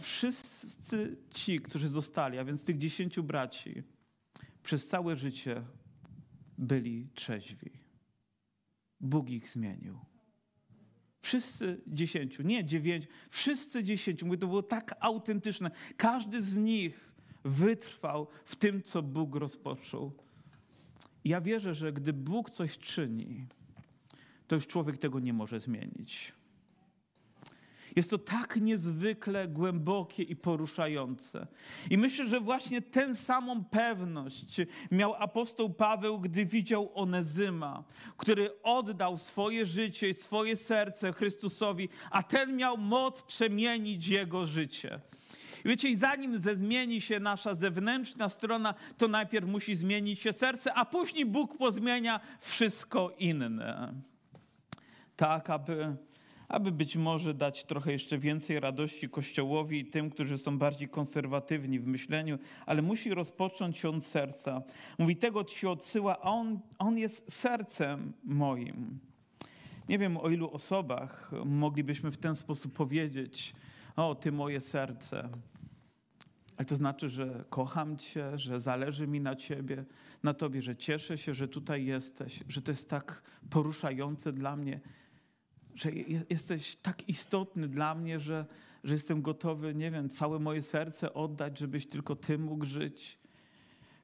wszyscy 0.00 1.16
ci, 1.34 1.60
którzy 1.60 1.88
zostali, 1.88 2.38
a 2.38 2.44
więc 2.44 2.64
tych 2.64 2.78
dziesięciu 2.78 3.22
braci, 3.22 3.82
przez 4.62 4.88
całe 4.88 5.16
życie 5.16 5.62
byli 6.58 7.08
trzeźwi. 7.14 7.70
Bóg 9.00 9.30
ich 9.30 9.48
zmienił. 9.48 9.98
Wszyscy 11.20 11.80
dziesięciu, 11.86 12.42
nie 12.42 12.64
dziewięciu, 12.64 13.08
wszyscy 13.30 13.84
dziesięciu. 13.84 14.26
Mówię, 14.26 14.38
to 14.38 14.46
było 14.46 14.62
tak 14.62 14.94
autentyczne. 15.00 15.70
Każdy 15.96 16.42
z 16.42 16.56
nich 16.56 17.12
wytrwał 17.44 18.28
w 18.44 18.56
tym, 18.56 18.82
co 18.82 19.02
Bóg 19.02 19.36
rozpoczął. 19.36 20.12
Ja 21.24 21.40
wierzę, 21.40 21.74
że 21.74 21.92
gdy 21.92 22.12
Bóg 22.12 22.50
coś 22.50 22.78
czyni, 22.78 23.46
to 24.46 24.54
już 24.54 24.66
człowiek 24.66 24.98
tego 24.98 25.20
nie 25.20 25.32
może 25.32 25.60
zmienić. 25.60 26.32
Jest 27.96 28.10
to 28.10 28.18
tak 28.18 28.56
niezwykle 28.56 29.48
głębokie 29.48 30.22
i 30.22 30.36
poruszające. 30.36 31.46
I 31.90 31.98
myślę, 31.98 32.28
że 32.28 32.40
właśnie 32.40 32.82
tę 32.82 33.14
samą 33.14 33.64
pewność 33.64 34.60
miał 34.90 35.14
apostoł 35.14 35.70
Paweł, 35.70 36.20
gdy 36.20 36.46
widział 36.46 36.90
Onezyma, 36.94 37.84
który 38.16 38.62
oddał 38.62 39.18
swoje 39.18 39.66
życie 39.66 40.08
i 40.08 40.14
swoje 40.14 40.56
serce 40.56 41.12
Chrystusowi, 41.12 41.88
a 42.10 42.22
ten 42.22 42.56
miał 42.56 42.78
moc 42.78 43.22
przemienić 43.22 44.08
jego 44.08 44.46
życie. 44.46 45.00
Wiecie, 45.64 45.88
i 45.88 45.96
zanim 45.96 46.40
zmieni 46.40 47.00
się 47.00 47.20
nasza 47.20 47.54
zewnętrzna 47.54 48.28
strona, 48.28 48.74
to 48.98 49.08
najpierw 49.08 49.46
musi 49.46 49.76
zmienić 49.76 50.20
się 50.20 50.32
serce, 50.32 50.74
a 50.74 50.84
później 50.84 51.26
Bóg 51.26 51.58
pozmienia 51.58 52.20
wszystko 52.40 53.14
inne. 53.18 53.94
Tak, 55.16 55.50
aby 55.50 55.96
aby 56.48 56.72
być 56.72 56.96
może 56.96 57.34
dać 57.34 57.64
trochę 57.64 57.92
jeszcze 57.92 58.18
więcej 58.18 58.60
radości 58.60 59.08
Kościołowi 59.08 59.78
i 59.78 59.86
tym, 59.86 60.10
którzy 60.10 60.38
są 60.38 60.58
bardziej 60.58 60.88
konserwatywni 60.88 61.80
w 61.80 61.86
myśleniu, 61.86 62.38
ale 62.66 62.82
musi 62.82 63.14
rozpocząć 63.14 63.78
się 63.78 63.88
od 63.88 64.04
serca. 64.04 64.62
Mówi, 64.98 65.16
tego 65.16 65.44
ci 65.44 65.66
odsyła, 65.66 66.18
a 66.18 66.30
on, 66.30 66.60
on 66.78 66.98
jest 66.98 67.32
sercem 67.32 68.12
moim. 68.24 68.98
Nie 69.88 69.98
wiem, 69.98 70.16
o 70.16 70.30
ilu 70.30 70.50
osobach 70.50 71.30
moglibyśmy 71.44 72.10
w 72.10 72.16
ten 72.16 72.36
sposób 72.36 72.72
powiedzieć, 72.72 73.54
o, 73.96 74.14
ty 74.14 74.32
moje 74.32 74.60
serce. 74.60 75.28
Ale 76.56 76.66
to 76.66 76.76
znaczy, 76.76 77.08
że 77.08 77.44
kocham 77.50 77.96
Cię, 77.96 78.38
że 78.38 78.60
zależy 78.60 79.06
mi 79.06 79.20
na 79.20 79.36
Ciebie, 79.36 79.84
na 80.22 80.34
Tobie, 80.34 80.62
że 80.62 80.76
cieszę 80.76 81.18
się, 81.18 81.34
że 81.34 81.48
tutaj 81.48 81.84
jesteś, 81.84 82.44
że 82.48 82.62
to 82.62 82.72
jest 82.72 82.90
tak 82.90 83.22
poruszające 83.50 84.32
dla 84.32 84.56
mnie 84.56 84.80
że 85.76 85.90
jesteś 86.30 86.76
tak 86.76 87.08
istotny 87.08 87.68
dla 87.68 87.94
mnie, 87.94 88.20
że, 88.20 88.46
że 88.84 88.94
jestem 88.94 89.22
gotowy, 89.22 89.74
nie 89.74 89.90
wiem, 89.90 90.08
całe 90.08 90.38
moje 90.38 90.62
serce 90.62 91.14
oddać, 91.14 91.58
żebyś 91.58 91.86
tylko 91.86 92.16
Ty 92.16 92.38
mógł 92.38 92.64
żyć. 92.64 93.18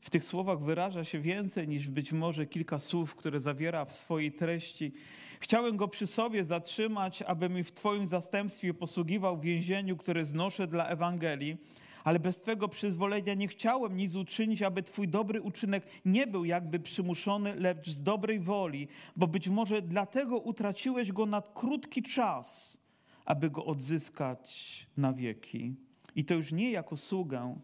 W 0.01 0.11
tych 0.11 0.25
słowach 0.25 0.61
wyraża 0.61 1.05
się 1.05 1.21
więcej 1.21 1.69
niż 1.69 1.89
być 1.89 2.13
może 2.13 2.47
kilka 2.47 2.79
słów, 2.79 3.17
które 3.17 3.41
zawiera 3.41 3.85
w 3.85 3.93
swojej 3.93 4.33
treści. 4.33 4.93
Chciałem 5.41 5.77
go 5.77 5.89
przy 5.89 6.07
sobie 6.07 6.45
zatrzymać, 6.45 7.23
aby 7.23 7.49
mi 7.49 7.65
w 7.65 7.73
Twoim 7.73 8.07
zastępstwie 8.07 8.75
posługiwał 8.75 9.37
w 9.37 9.43
więzieniu, 9.43 9.97
które 9.97 10.25
znoszę 10.25 10.67
dla 10.67 10.87
Ewangelii 10.87 11.57
ale 12.05 12.19
bez 12.19 12.39
Twego 12.39 12.69
przyzwolenia 12.69 13.35
nie 13.35 13.49
chciałem 13.49 13.97
nic 13.97 14.15
uczynić, 14.15 14.63
aby 14.63 14.83
Twój 14.83 15.09
dobry 15.09 15.43
uczynek 15.43 15.87
nie 16.05 16.27
był 16.27 16.45
jakby 16.45 16.81
przymuszony, 16.81 17.55
lecz 17.55 17.91
z 17.91 18.03
dobrej 18.03 18.41
woli, 18.41 18.89
bo 19.17 19.27
być 19.27 19.49
może 19.49 19.83
dlatego 19.83 20.39
utraciłeś 20.39 21.13
go 21.13 21.27
na 21.27 21.43
krótki 21.43 22.03
czas, 22.03 22.79
aby 23.25 23.51
go 23.51 23.65
odzyskać 23.65 24.87
na 24.97 25.13
wieki. 25.13 25.75
I 26.17 26.25
to 26.25 26.35
już 26.35 26.53
nie 26.53 26.71
jako 26.71 26.97
sługę, 26.97 27.57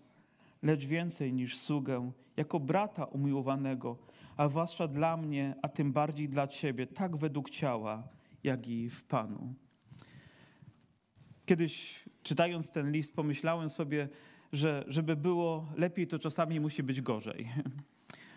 lecz 0.63 0.87
więcej 0.87 1.33
niż 1.33 1.59
sługę, 1.59 2.13
jako 2.37 2.61
brata 2.61 3.05
umiłowanego, 3.05 3.99
a 4.37 4.49
zwłaszcza 4.49 4.89
dla 4.89 5.17
mnie, 5.17 5.55
a 5.63 5.69
tym 5.69 5.93
bardziej 5.93 6.29
dla 6.29 6.47
Ciebie, 6.47 6.87
tak 6.87 7.17
według 7.17 7.51
ciała, 7.51 8.09
jak 8.45 8.69
i 8.69 8.91
w 8.91 9.03
Panu. 9.03 9.55
Kiedyś 11.47 12.05
czytając 12.23 12.71
ten 12.71 12.93
list, 12.93 13.17
pomyślałem 13.17 13.71
sobie, 13.71 14.09
że 14.53 14.85
żeby 14.89 15.17
było 15.17 15.67
lepiej, 15.77 16.07
to 16.07 16.19
czasami 16.19 16.61
musi 16.61 16.83
być 16.83 17.01
gorzej. 17.01 17.49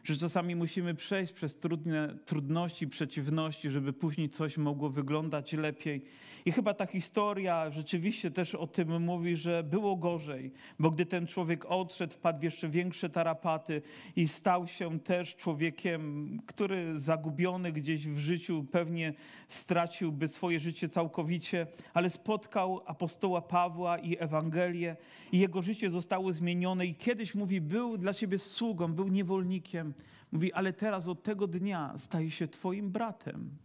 Że 0.03 0.15
czasami 0.15 0.55
musimy 0.55 0.95
przejść 0.95 1.33
przez 1.33 1.57
trudne 1.57 2.15
trudności, 2.25 2.87
przeciwności, 2.87 3.69
żeby 3.69 3.93
później 3.93 4.29
coś 4.29 4.57
mogło 4.57 4.89
wyglądać 4.89 5.53
lepiej. 5.53 6.03
I 6.45 6.51
chyba 6.51 6.73
ta 6.73 6.85
historia 6.85 7.69
rzeczywiście 7.69 8.31
też 8.31 8.55
o 8.55 8.67
tym 8.67 9.03
mówi, 9.03 9.37
że 9.37 9.63
było 9.63 9.95
gorzej, 9.95 10.51
bo 10.79 10.91
gdy 10.91 11.05
ten 11.05 11.27
człowiek 11.27 11.65
odszedł, 11.65 12.13
wpadł 12.13 12.39
w 12.39 12.43
jeszcze 12.43 12.69
większe 12.69 13.09
tarapaty 13.09 13.81
i 14.15 14.27
stał 14.27 14.67
się 14.67 14.99
też 14.99 15.35
człowiekiem, 15.35 16.39
który 16.45 16.99
zagubiony 16.99 17.71
gdzieś 17.71 18.07
w 18.07 18.17
życiu 18.17 18.65
pewnie 18.71 19.13
straciłby 19.47 20.27
swoje 20.27 20.59
życie 20.59 20.89
całkowicie, 20.89 21.67
ale 21.93 22.09
spotkał 22.09 22.81
apostoła 22.85 23.41
Pawła 23.41 23.97
i 23.97 24.17
Ewangelię 24.19 24.95
i 25.31 25.39
jego 25.39 25.61
życie 25.61 25.89
zostało 25.89 26.33
zmienione 26.33 26.85
i 26.85 26.95
kiedyś 26.95 27.35
mówi, 27.35 27.61
był 27.61 27.97
dla 27.97 28.13
ciebie 28.13 28.37
sługą, 28.39 28.93
był 28.93 29.07
niewolnikiem. 29.07 29.90
Mówi, 30.31 30.53
ale 30.53 30.73
teraz 30.73 31.07
od 31.07 31.23
tego 31.23 31.47
dnia 31.47 31.93
staje 31.97 32.31
się 32.31 32.47
twoim 32.47 32.91
bratem. 32.91 33.57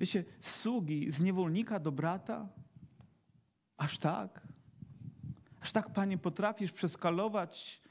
Wiecie, 0.00 0.24
sługi 0.40 1.12
z 1.12 1.20
niewolnika 1.20 1.78
do 1.78 1.92
brata? 1.92 2.48
Aż 3.76 3.98
tak? 3.98 4.48
Aż 5.60 5.72
tak, 5.72 5.92
Panie, 5.92 6.18
potrafisz 6.18 6.72
przeskalować 6.72 7.82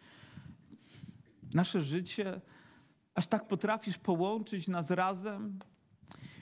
nasze 1.54 1.82
życie? 1.82 2.42
Aż 3.16 3.28
tak 3.28 3.48
potrafisz 3.48 3.98
połączyć 3.98 4.68
nas 4.68 4.92
razem? 4.92 5.60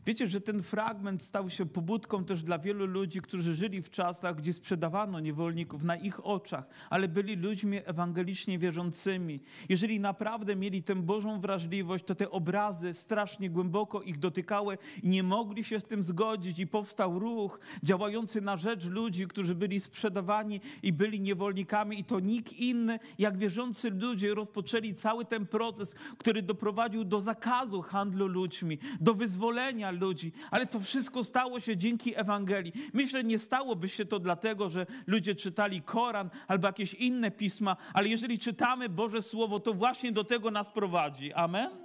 Wiecie, 0.05 0.27
że 0.27 0.41
ten 0.41 0.63
fragment 0.63 1.23
stał 1.23 1.49
się 1.49 1.65
pobudką 1.65 2.25
też 2.25 2.43
dla 2.43 2.59
wielu 2.59 2.85
ludzi, 2.85 3.21
którzy 3.21 3.55
żyli 3.55 3.81
w 3.81 3.89
czasach, 3.89 4.35
gdzie 4.35 4.53
sprzedawano 4.53 5.19
niewolników 5.19 5.83
na 5.83 5.95
ich 5.95 6.25
oczach, 6.25 6.67
ale 6.89 7.07
byli 7.07 7.35
ludźmi 7.35 7.77
ewangelicznie 7.85 8.59
wierzącymi. 8.59 9.39
Jeżeli 9.69 9.99
naprawdę 9.99 10.55
mieli 10.55 10.83
tę 10.83 10.95
Bożą 10.95 11.39
wrażliwość, 11.39 12.05
to 12.05 12.15
te 12.15 12.31
obrazy 12.31 12.93
strasznie 12.93 13.49
głęboko 13.49 14.01
ich 14.01 14.19
dotykały 14.19 14.77
i 15.03 15.09
nie 15.09 15.23
mogli 15.23 15.63
się 15.63 15.79
z 15.79 15.85
tym 15.85 16.03
zgodzić 16.03 16.59
i 16.59 16.67
powstał 16.67 17.19
ruch 17.19 17.59
działający 17.83 18.41
na 18.41 18.57
rzecz 18.57 18.85
ludzi, 18.85 19.27
którzy 19.27 19.55
byli 19.55 19.79
sprzedawani 19.79 20.61
i 20.83 20.93
byli 20.93 21.21
niewolnikami 21.21 21.99
i 21.99 22.03
to 22.03 22.19
nikt 22.19 22.53
inny, 22.53 22.99
jak 23.19 23.37
wierzący 23.37 23.89
ludzie 23.89 24.33
rozpoczęli 24.33 24.93
cały 24.93 25.25
ten 25.25 25.47
proces, 25.47 25.95
który 26.17 26.41
doprowadził 26.41 27.03
do 27.03 27.21
zakazu 27.21 27.81
handlu 27.81 28.27
ludźmi, 28.27 28.77
do 29.01 29.13
wyzwolenia 29.13 29.94
ludzi, 29.95 30.31
ale 30.51 30.67
to 30.67 30.79
wszystko 30.79 31.23
stało 31.23 31.59
się 31.59 31.77
dzięki 31.77 32.19
Ewangelii. 32.19 32.73
Myślę, 32.93 33.23
nie 33.23 33.39
stałoby 33.39 33.89
się 33.89 34.05
to 34.05 34.19
dlatego, 34.19 34.69
że 34.69 34.85
ludzie 35.07 35.35
czytali 35.35 35.81
Koran 35.81 36.29
albo 36.47 36.67
jakieś 36.67 36.93
inne 36.93 37.31
pisma, 37.31 37.77
ale 37.93 38.07
jeżeli 38.07 38.39
czytamy 38.39 38.89
Boże 38.89 39.21
Słowo, 39.21 39.59
to 39.59 39.73
właśnie 39.73 40.11
do 40.11 40.23
tego 40.23 40.51
nas 40.51 40.69
prowadzi. 40.69 41.33
Amen? 41.33 41.84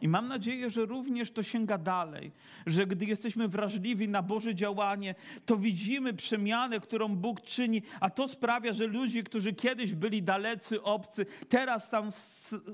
I 0.00 0.08
mam 0.08 0.28
nadzieję, 0.28 0.70
że 0.70 0.86
również 0.86 1.30
to 1.30 1.42
sięga 1.42 1.78
dalej, 1.78 2.32
że 2.66 2.86
gdy 2.86 3.04
jesteśmy 3.04 3.48
wrażliwi 3.48 4.08
na 4.08 4.22
Boże 4.22 4.54
działanie, 4.54 5.14
to 5.46 5.56
widzimy 5.56 6.14
przemianę, 6.14 6.80
którą 6.80 7.16
Bóg 7.16 7.40
czyni, 7.40 7.82
a 8.00 8.10
to 8.10 8.28
sprawia, 8.28 8.72
że 8.72 8.86
ludzie, 8.86 9.22
którzy 9.22 9.52
kiedyś 9.52 9.94
byli 9.94 10.22
dalecy, 10.22 10.82
obcy, 10.82 11.26
teraz 11.48 11.90
tam 11.90 12.08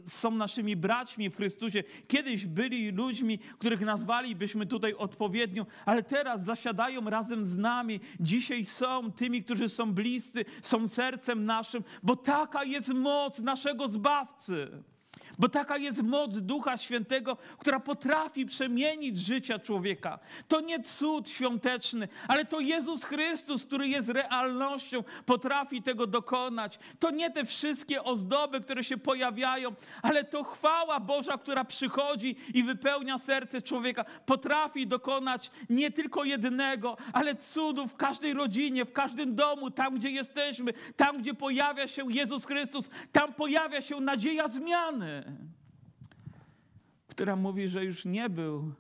są 0.06 0.30
naszymi 0.30 0.76
braćmi 0.76 1.30
w 1.30 1.36
Chrystusie, 1.36 1.84
kiedyś 2.08 2.46
byli 2.46 2.90
ludźmi, 2.90 3.38
których 3.38 3.80
nazwalibyśmy 3.80 4.66
tutaj 4.66 4.94
odpowiednio, 4.94 5.66
ale 5.86 6.02
teraz 6.02 6.44
zasiadają 6.44 7.10
razem 7.10 7.44
z 7.44 7.56
nami. 7.56 8.00
Dzisiaj 8.20 8.64
są 8.64 9.12
tymi, 9.12 9.42
którzy 9.42 9.68
są 9.68 9.92
bliscy, 9.92 10.44
są 10.62 10.88
sercem 10.88 11.44
naszym, 11.44 11.84
bo 12.02 12.16
taka 12.16 12.64
jest 12.64 12.88
moc 12.88 13.38
naszego 13.38 13.88
Zbawcy. 13.88 14.84
Bo 15.38 15.48
taka 15.48 15.76
jest 15.76 16.02
moc 16.02 16.36
Ducha 16.36 16.76
Świętego, 16.76 17.36
która 17.58 17.80
potrafi 17.80 18.46
przemienić 18.46 19.18
życia 19.18 19.58
człowieka. 19.58 20.18
To 20.48 20.60
nie 20.60 20.82
cud 20.82 21.28
świąteczny, 21.28 22.08
ale 22.28 22.44
to 22.44 22.60
Jezus 22.60 23.04
Chrystus, 23.04 23.64
który 23.64 23.88
jest 23.88 24.08
realnością, 24.08 25.04
potrafi 25.26 25.82
tego 25.82 26.06
dokonać. 26.06 26.78
To 26.98 27.10
nie 27.10 27.30
te 27.30 27.44
wszystkie 27.44 28.04
ozdoby, 28.04 28.60
które 28.60 28.84
się 28.84 28.96
pojawiają, 28.96 29.74
ale 30.02 30.24
to 30.24 30.44
chwała 30.44 31.00
Boża, 31.00 31.38
która 31.38 31.64
przychodzi 31.64 32.36
i 32.54 32.62
wypełnia 32.62 33.18
serce 33.18 33.62
człowieka. 33.62 34.04
Potrafi 34.26 34.86
dokonać 34.86 35.50
nie 35.70 35.90
tylko 35.90 36.24
jednego, 36.24 36.96
ale 37.12 37.34
cudów 37.36 37.92
w 37.92 37.96
każdej 37.96 38.34
rodzinie, 38.34 38.84
w 38.84 38.92
każdym 38.92 39.34
domu, 39.34 39.70
tam 39.70 39.94
gdzie 39.94 40.10
jesteśmy, 40.10 40.72
tam 40.96 41.18
gdzie 41.18 41.34
pojawia 41.34 41.88
się 41.88 42.12
Jezus 42.12 42.44
Chrystus, 42.44 42.90
tam 43.12 43.34
pojawia 43.34 43.82
się 43.82 44.00
nadzieja 44.00 44.48
zmiany 44.48 45.23
która 47.06 47.36
mówi, 47.36 47.68
że 47.68 47.84
już 47.84 48.04
nie 48.04 48.30
był 48.30 48.72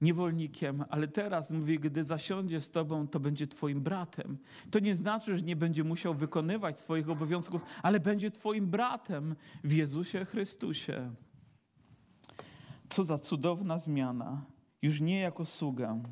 niewolnikiem, 0.00 0.84
ale 0.88 1.08
teraz 1.08 1.50
mówi, 1.50 1.78
gdy 1.78 2.04
zasiądzie 2.04 2.60
z 2.60 2.70
tobą, 2.70 3.08
to 3.08 3.20
będzie 3.20 3.46
twoim 3.46 3.80
bratem. 3.80 4.38
To 4.70 4.78
nie 4.78 4.96
znaczy, 4.96 5.38
że 5.38 5.44
nie 5.44 5.56
będzie 5.56 5.84
musiał 5.84 6.14
wykonywać 6.14 6.80
swoich 6.80 7.10
obowiązków, 7.10 7.62
ale 7.82 8.00
będzie 8.00 8.30
twoim 8.30 8.66
bratem 8.66 9.36
w 9.64 9.72
Jezusie 9.72 10.24
Chrystusie. 10.24 11.10
Co 12.88 13.04
za 13.04 13.18
cudowna 13.18 13.78
zmiana. 13.78 14.44
Już 14.82 15.00
nie 15.00 15.20
jako 15.20 15.44
sługę, 15.44 16.02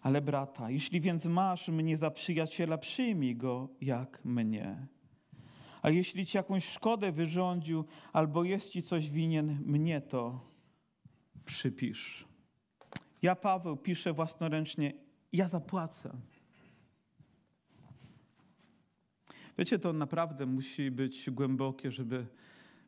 ale 0.00 0.20
brata. 0.20 0.70
Jeśli 0.70 1.00
więc 1.00 1.24
masz 1.24 1.68
mnie 1.68 1.96
za 1.96 2.10
przyjaciela, 2.10 2.78
przyjmij 2.78 3.36
go 3.36 3.68
jak 3.80 4.24
mnie. 4.24 4.86
A 5.82 5.90
jeśli 5.90 6.26
ci 6.26 6.36
jakąś 6.36 6.68
szkodę 6.68 7.12
wyrządził, 7.12 7.84
albo 8.12 8.44
jest 8.44 8.68
ci 8.68 8.82
coś 8.82 9.10
winien, 9.10 9.58
mnie 9.64 10.00
to 10.00 10.40
przypisz. 11.44 12.24
Ja, 13.22 13.36
Paweł, 13.36 13.76
piszę 13.76 14.12
własnoręcznie, 14.12 14.92
ja 15.32 15.48
zapłacę. 15.48 16.10
Wiecie, 19.58 19.78
to 19.78 19.92
naprawdę 19.92 20.46
musi 20.46 20.90
być 20.90 21.30
głębokie, 21.30 21.90
żeby 21.90 22.26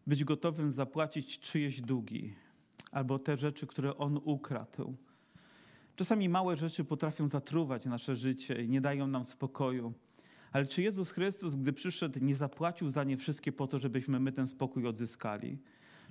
być 0.06 0.24
gotowym 0.24 0.72
zapłacić 0.72 1.40
czyjeś 1.40 1.80
długi 1.80 2.34
albo 2.92 3.18
te 3.18 3.36
rzeczy, 3.36 3.66
które 3.66 3.96
on 3.96 4.20
ukradł. 4.24 4.96
Czasami 5.96 6.28
małe 6.28 6.56
rzeczy 6.56 6.84
potrafią 6.84 7.28
zatruwać 7.28 7.84
nasze 7.84 8.16
życie 8.16 8.62
i 8.62 8.68
nie 8.68 8.80
dają 8.80 9.06
nam 9.06 9.24
spokoju. 9.24 9.92
Ale 10.52 10.66
czy 10.66 10.82
Jezus 10.82 11.10
Chrystus, 11.10 11.56
gdy 11.56 11.72
przyszedł, 11.72 12.18
nie 12.22 12.34
zapłacił 12.34 12.90
za 12.90 13.04
nie 13.04 13.16
wszystkie 13.16 13.52
po 13.52 13.66
to, 13.66 13.78
żebyśmy 13.78 14.20
my 14.20 14.32
ten 14.32 14.46
spokój 14.46 14.86
odzyskali? 14.86 15.58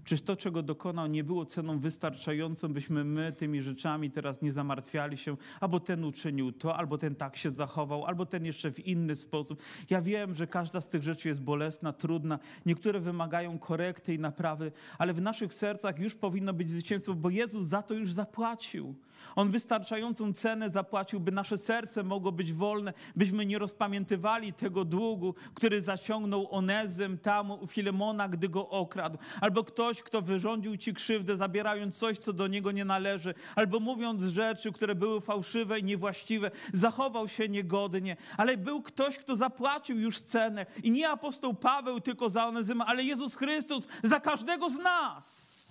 Czyż 0.04 0.22
to, 0.22 0.36
czego 0.36 0.64
dokonał, 0.64 1.08
nie 1.08 1.24
było 1.24 1.46
ceną 1.46 1.80
wystarczającą, 1.80 2.74
byśmy 2.74 3.04
my 3.04 3.32
tymi 3.32 3.62
rzeczami 3.62 4.12
teraz 4.12 4.42
nie 4.42 4.54
zamartwiali 4.54 5.18
się, 5.18 5.38
albo 5.60 5.80
ten 5.80 6.04
uczynił 6.04 6.52
to, 6.52 6.76
albo 6.76 6.98
ten 6.98 7.16
tak 7.16 7.38
się 7.38 7.52
zachował, 7.52 8.06
albo 8.06 8.26
ten 8.26 8.46
jeszcze 8.46 8.72
w 8.72 8.88
inny 8.88 9.16
sposób. 9.16 9.62
Ja 9.90 10.02
wiem, 10.02 10.36
że 10.36 10.48
każda 10.48 10.82
z 10.82 10.88
tych 10.88 11.04
rzeczy 11.04 11.28
jest 11.28 11.42
bolesna, 11.42 11.94
trudna, 11.94 12.40
niektóre 12.66 13.00
wymagają 13.00 13.60
korekty 13.60 14.14
i 14.14 14.20
naprawy, 14.20 14.72
ale 14.98 15.14
w 15.14 15.22
naszych 15.22 15.54
sercach 15.54 16.00
już 16.00 16.16
powinno 16.16 16.54
być 16.54 16.70
zwycięstwo, 16.70 17.14
bo 17.14 17.30
Jezus 17.30 17.66
za 17.66 17.82
to 17.82 17.94
już 17.94 18.12
zapłacił. 18.12 18.96
On 19.36 19.50
wystarczającą 19.50 20.34
cenę 20.34 20.70
zapłacił, 20.70 21.20
by 21.20 21.32
nasze 21.32 21.58
serce 21.58 22.04
mogło 22.04 22.32
być 22.32 22.54
wolne, 22.54 22.94
byśmy 23.16 23.46
nie 23.46 23.60
rozpamiętywali 23.60 24.54
tego 24.54 24.86
długu, 24.86 25.36
który 25.54 25.82
zaciągnął 25.82 26.48
Onezym 26.52 27.18
tam 27.18 27.52
u 27.52 27.68
Filemona, 27.68 28.30
gdy 28.30 28.50
go 28.50 28.70
okradł. 28.70 29.18
Albo 29.42 29.64
ktoś, 29.64 29.91
kto 30.00 30.22
wyrządził 30.22 30.78
ci 30.78 30.94
krzywdę, 30.94 31.38
zabierając 31.38 31.98
coś, 31.98 32.18
co 32.18 32.34
do 32.34 32.48
niego 32.48 32.72
nie 32.72 32.86
należy. 32.86 33.34
Albo 33.56 33.80
mówiąc 33.80 34.24
rzeczy, 34.24 34.72
które 34.72 34.96
były 34.96 35.22
fałszywe 35.22 35.80
i 35.80 35.84
niewłaściwe, 35.84 36.52
zachował 36.74 37.28
się 37.28 37.50
niegodnie. 37.50 38.18
Ale 38.38 38.58
był 38.58 38.82
ktoś, 38.82 39.18
kto 39.18 39.36
zapłacił 39.36 40.00
już 40.00 40.22
cenę. 40.22 40.66
I 40.84 40.92
nie 40.92 41.10
apostoł 41.10 41.54
Paweł 41.54 42.02
tylko 42.02 42.30
za 42.30 42.48
Onezyma, 42.48 42.86
ale 42.86 43.04
Jezus 43.04 43.36
Chrystus 43.36 43.88
za 44.04 44.20
każdego 44.20 44.70
z 44.70 44.78
nas. 44.78 45.62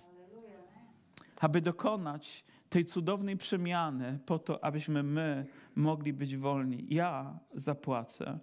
Aby 1.39 1.61
dokonać 1.61 2.43
tej 2.69 2.85
cudownej 2.85 3.37
przemiany 3.37 4.19
po 4.25 4.39
to, 4.39 4.63
abyśmy 4.63 5.03
my 5.03 5.45
mogli 5.75 6.13
być 6.13 6.37
wolni. 6.37 6.85
Ja 6.89 7.39
zapłacę. 7.53 8.39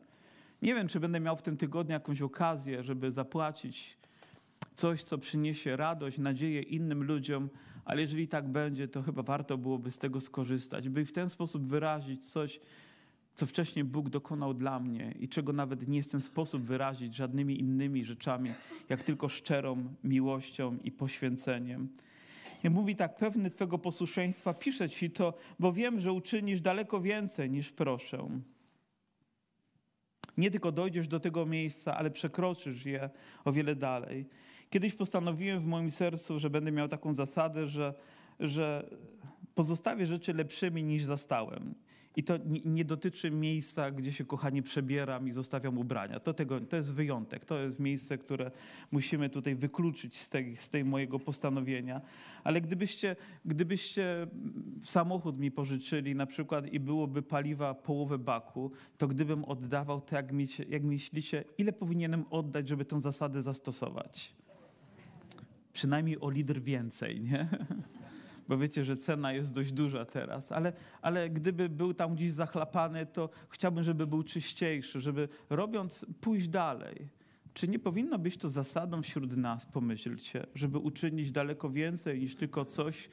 Nie 0.63 0.75
wiem, 0.75 0.89
czy 0.89 1.01
będę 1.01 1.21
miał 1.21 1.37
w 1.37 1.43
tym 1.43 1.57
tygodniu 1.57 1.93
jakąś 1.93 2.23
okazję, 2.23 2.83
żeby 2.83 3.13
zapłacić 3.13 3.99
coś, 4.79 5.03
co 5.03 5.19
przyniesie 5.19 5.77
radość, 5.77 6.19
nadzieję 6.19 6.63
innym 6.63 7.05
ludziom, 7.05 7.49
ale 7.85 8.01
jeżeli 8.01 8.29
tak 8.29 8.49
będzie, 8.49 8.89
to 8.89 9.03
chyba 9.03 9.23
warto 9.23 9.59
byłoby 9.59 9.91
z 9.91 9.99
tego 9.99 10.21
skorzystać, 10.21 10.89
by 10.89 11.05
w 11.05 11.13
ten 11.13 11.31
sposób 11.31 11.67
wyrazić 11.67 12.31
coś, 12.31 12.61
co 13.35 13.47
wcześniej 13.47 13.85
Bóg 13.85 14.09
dokonał 14.09 14.55
dla 14.55 14.81
mnie 14.81 15.15
i 15.21 15.29
czego 15.29 15.53
nawet 15.53 15.89
nie 15.89 16.03
w 16.03 16.07
sposób 16.07 16.63
wyrazić 16.63 17.17
żadnymi 17.17 17.61
innymi 17.61 18.05
rzeczami, 18.05 18.51
jak 18.89 19.03
tylko 19.03 19.29
szczerą 19.29 19.95
miłością 20.05 20.79
i 20.85 20.93
poświęceniem. 20.93 21.89
I 22.65 22.71
mówi 22.71 22.97
tak, 22.97 23.17
pewny 23.17 23.51
Twego 23.51 23.79
posłuszeństwa, 23.79 24.55
piszę 24.55 24.89
Ci 24.89 25.11
to, 25.11 25.35
bo 25.59 25.73
wiem, 25.73 26.01
że 26.01 26.13
uczynisz 26.13 26.61
daleko 26.61 27.01
więcej 27.01 27.51
niż 27.51 27.73
proszę. 27.73 28.29
Nie 30.37 30.51
tylko 30.51 30.73
dojdziesz 30.73 31.09
do 31.09 31.21
tego 31.21 31.47
miejsca, 31.47 31.97
ale 31.97 32.11
przekroczysz 32.11 32.87
je 32.87 33.11
o 33.45 33.53
wiele 33.53 33.77
dalej. 33.77 34.27
Kiedyś 34.71 34.95
postanowiłem 34.95 35.61
w 35.61 35.67
moim 35.67 35.91
sercu, 35.91 36.39
że 36.39 36.51
będę 36.51 36.73
miał 36.73 36.89
taką 36.89 37.15
zasadę, 37.15 37.67
że, 37.67 37.95
że 38.41 38.91
pozostawię 39.55 40.07
rzeczy 40.07 40.33
lepszymi 40.33 40.83
niż 40.83 41.05
zastałem. 41.05 41.75
I 42.17 42.25
to 42.25 42.35
nie 42.65 42.85
dotyczy 42.85 43.31
miejsca, 43.31 43.91
gdzie 43.91 44.13
się 44.13 44.25
kochani 44.25 44.63
przebieram 44.63 45.29
i 45.29 45.33
zostawiam 45.33 45.79
ubrania. 45.79 46.21
To, 46.21 46.35
tego, 46.35 46.61
to 46.61 46.77
jest 46.77 46.95
wyjątek. 46.95 47.45
To 47.45 47.59
jest 47.59 47.79
miejsce, 47.79 48.19
które 48.19 48.51
musimy 48.91 49.31
tutaj 49.31 49.55
wykluczyć 49.55 50.17
z 50.17 50.31
tej, 50.31 50.57
z 50.57 50.71
tej 50.71 50.85
mojego 50.85 51.19
postanowienia. 51.19 52.01
Ale 52.45 52.61
gdybyście, 52.61 53.17
gdybyście 53.45 54.27
samochód 54.83 55.39
mi 55.39 55.51
pożyczyli 55.51 56.15
na 56.15 56.27
przykład 56.27 56.73
i 56.73 56.81
byłoby 56.81 57.23
paliwa 57.23 57.75
połowę 57.75 58.19
baku, 58.19 58.71
to 58.99 59.09
gdybym 59.09 59.45
oddawał, 59.45 60.01
to 60.01 60.17
jak, 60.17 60.33
jak 60.69 60.83
myślicie, 60.83 61.45
ile 61.59 61.73
powinienem 61.73 62.25
oddać, 62.31 62.69
żeby 62.69 62.85
tę 62.85 63.01
zasadę 63.01 63.43
zastosować? 63.43 64.35
Przynajmniej 65.79 66.21
o 66.21 66.31
litr 66.31 66.61
więcej, 66.61 67.21
nie? 67.21 67.49
bo 68.49 68.59
wiecie, 68.59 68.85
że 68.85 68.97
cena 68.97 69.33
jest 69.33 69.55
dość 69.55 69.73
duża 69.73 70.05
teraz, 70.05 70.53
ale, 70.53 70.73
ale 71.03 71.31
gdyby 71.31 71.69
był 71.69 71.95
tam 71.95 72.15
gdzieś 72.15 72.33
zachlapany, 72.33 73.07
to 73.07 73.31
chciałbym, 73.49 73.85
żeby 73.85 74.07
był 74.07 74.23
czyściejszy, 74.23 75.01
żeby 75.01 75.29
robiąc 75.51 76.07
pójść 76.21 76.49
dalej. 76.49 77.09
Czy 77.55 77.69
nie 77.69 77.79
powinno 77.79 78.19
być 78.19 78.37
to 78.37 78.49
zasadą 78.49 79.03
wśród 79.03 79.37
nas, 79.37 79.67
pomyślcie, 79.67 80.47
żeby 80.55 80.79
uczynić 80.79 81.31
daleko 81.33 81.71
więcej 81.71 82.21
niż 82.21 82.37
tylko 82.37 82.65
coś, 82.65 83.09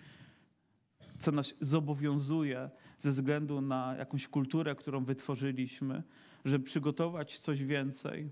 co 1.18 1.32
nas 1.32 1.54
zobowiązuje 1.62 2.70
ze 2.98 3.12
względu 3.12 3.62
na 3.62 3.96
jakąś 3.98 4.28
kulturę, 4.28 4.76
którą 4.76 5.04
wytworzyliśmy, 5.04 6.04
żeby 6.46 6.66
przygotować 6.66 7.38
coś 7.38 7.64
więcej, 7.64 8.32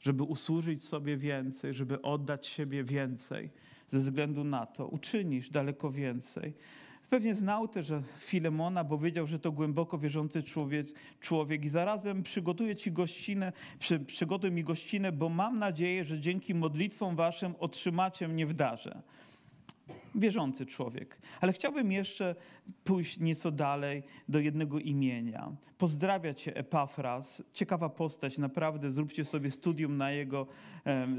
żeby 0.00 0.22
usłużyć 0.22 0.84
sobie 0.84 1.16
więcej, 1.16 1.74
żeby 1.74 2.02
oddać 2.02 2.46
siebie 2.46 2.84
więcej. 2.84 3.50
Ze 3.88 3.98
względu 3.98 4.44
na 4.44 4.66
to 4.66 4.86
uczynisz 4.86 5.50
daleko 5.50 5.90
więcej. 5.90 6.54
Pewnie 7.10 7.34
znał 7.34 7.68
też 7.68 7.92
Filemona, 8.18 8.84
bo 8.84 8.98
wiedział, 8.98 9.26
że 9.26 9.38
to 9.38 9.52
głęboko 9.52 9.98
wierzący 9.98 10.42
człowiek, 10.42 10.86
człowiek 11.20 11.64
i 11.64 11.68
zarazem 11.68 12.22
przygotuje 12.22 12.76
ci 12.76 12.92
gościnę, 12.92 13.52
przy, 13.78 14.00
przygotuj 14.00 14.50
mi 14.52 14.64
gościnę, 14.64 15.12
bo 15.12 15.28
mam 15.28 15.58
nadzieję, 15.58 16.04
że 16.04 16.20
dzięki 16.20 16.54
modlitwom 16.54 17.16
waszym 17.16 17.54
otrzymacie 17.58 18.28
mnie 18.28 18.46
w 18.46 18.54
darze 18.54 19.02
wierzący 20.14 20.66
człowiek. 20.66 21.18
Ale 21.40 21.52
chciałbym 21.52 21.92
jeszcze 21.92 22.34
pójść 22.84 23.18
nieco 23.18 23.50
dalej 23.50 24.02
do 24.28 24.38
jednego 24.38 24.78
imienia. 24.78 25.56
Pozdrawia 25.78 26.34
cię 26.34 26.56
Epafras, 26.56 27.42
ciekawa 27.52 27.88
postać, 27.88 28.38
naprawdę 28.38 28.90
zróbcie 28.90 29.24
sobie 29.24 29.50
studium 29.50 29.96
na 29.96 30.10
jego, 30.10 30.46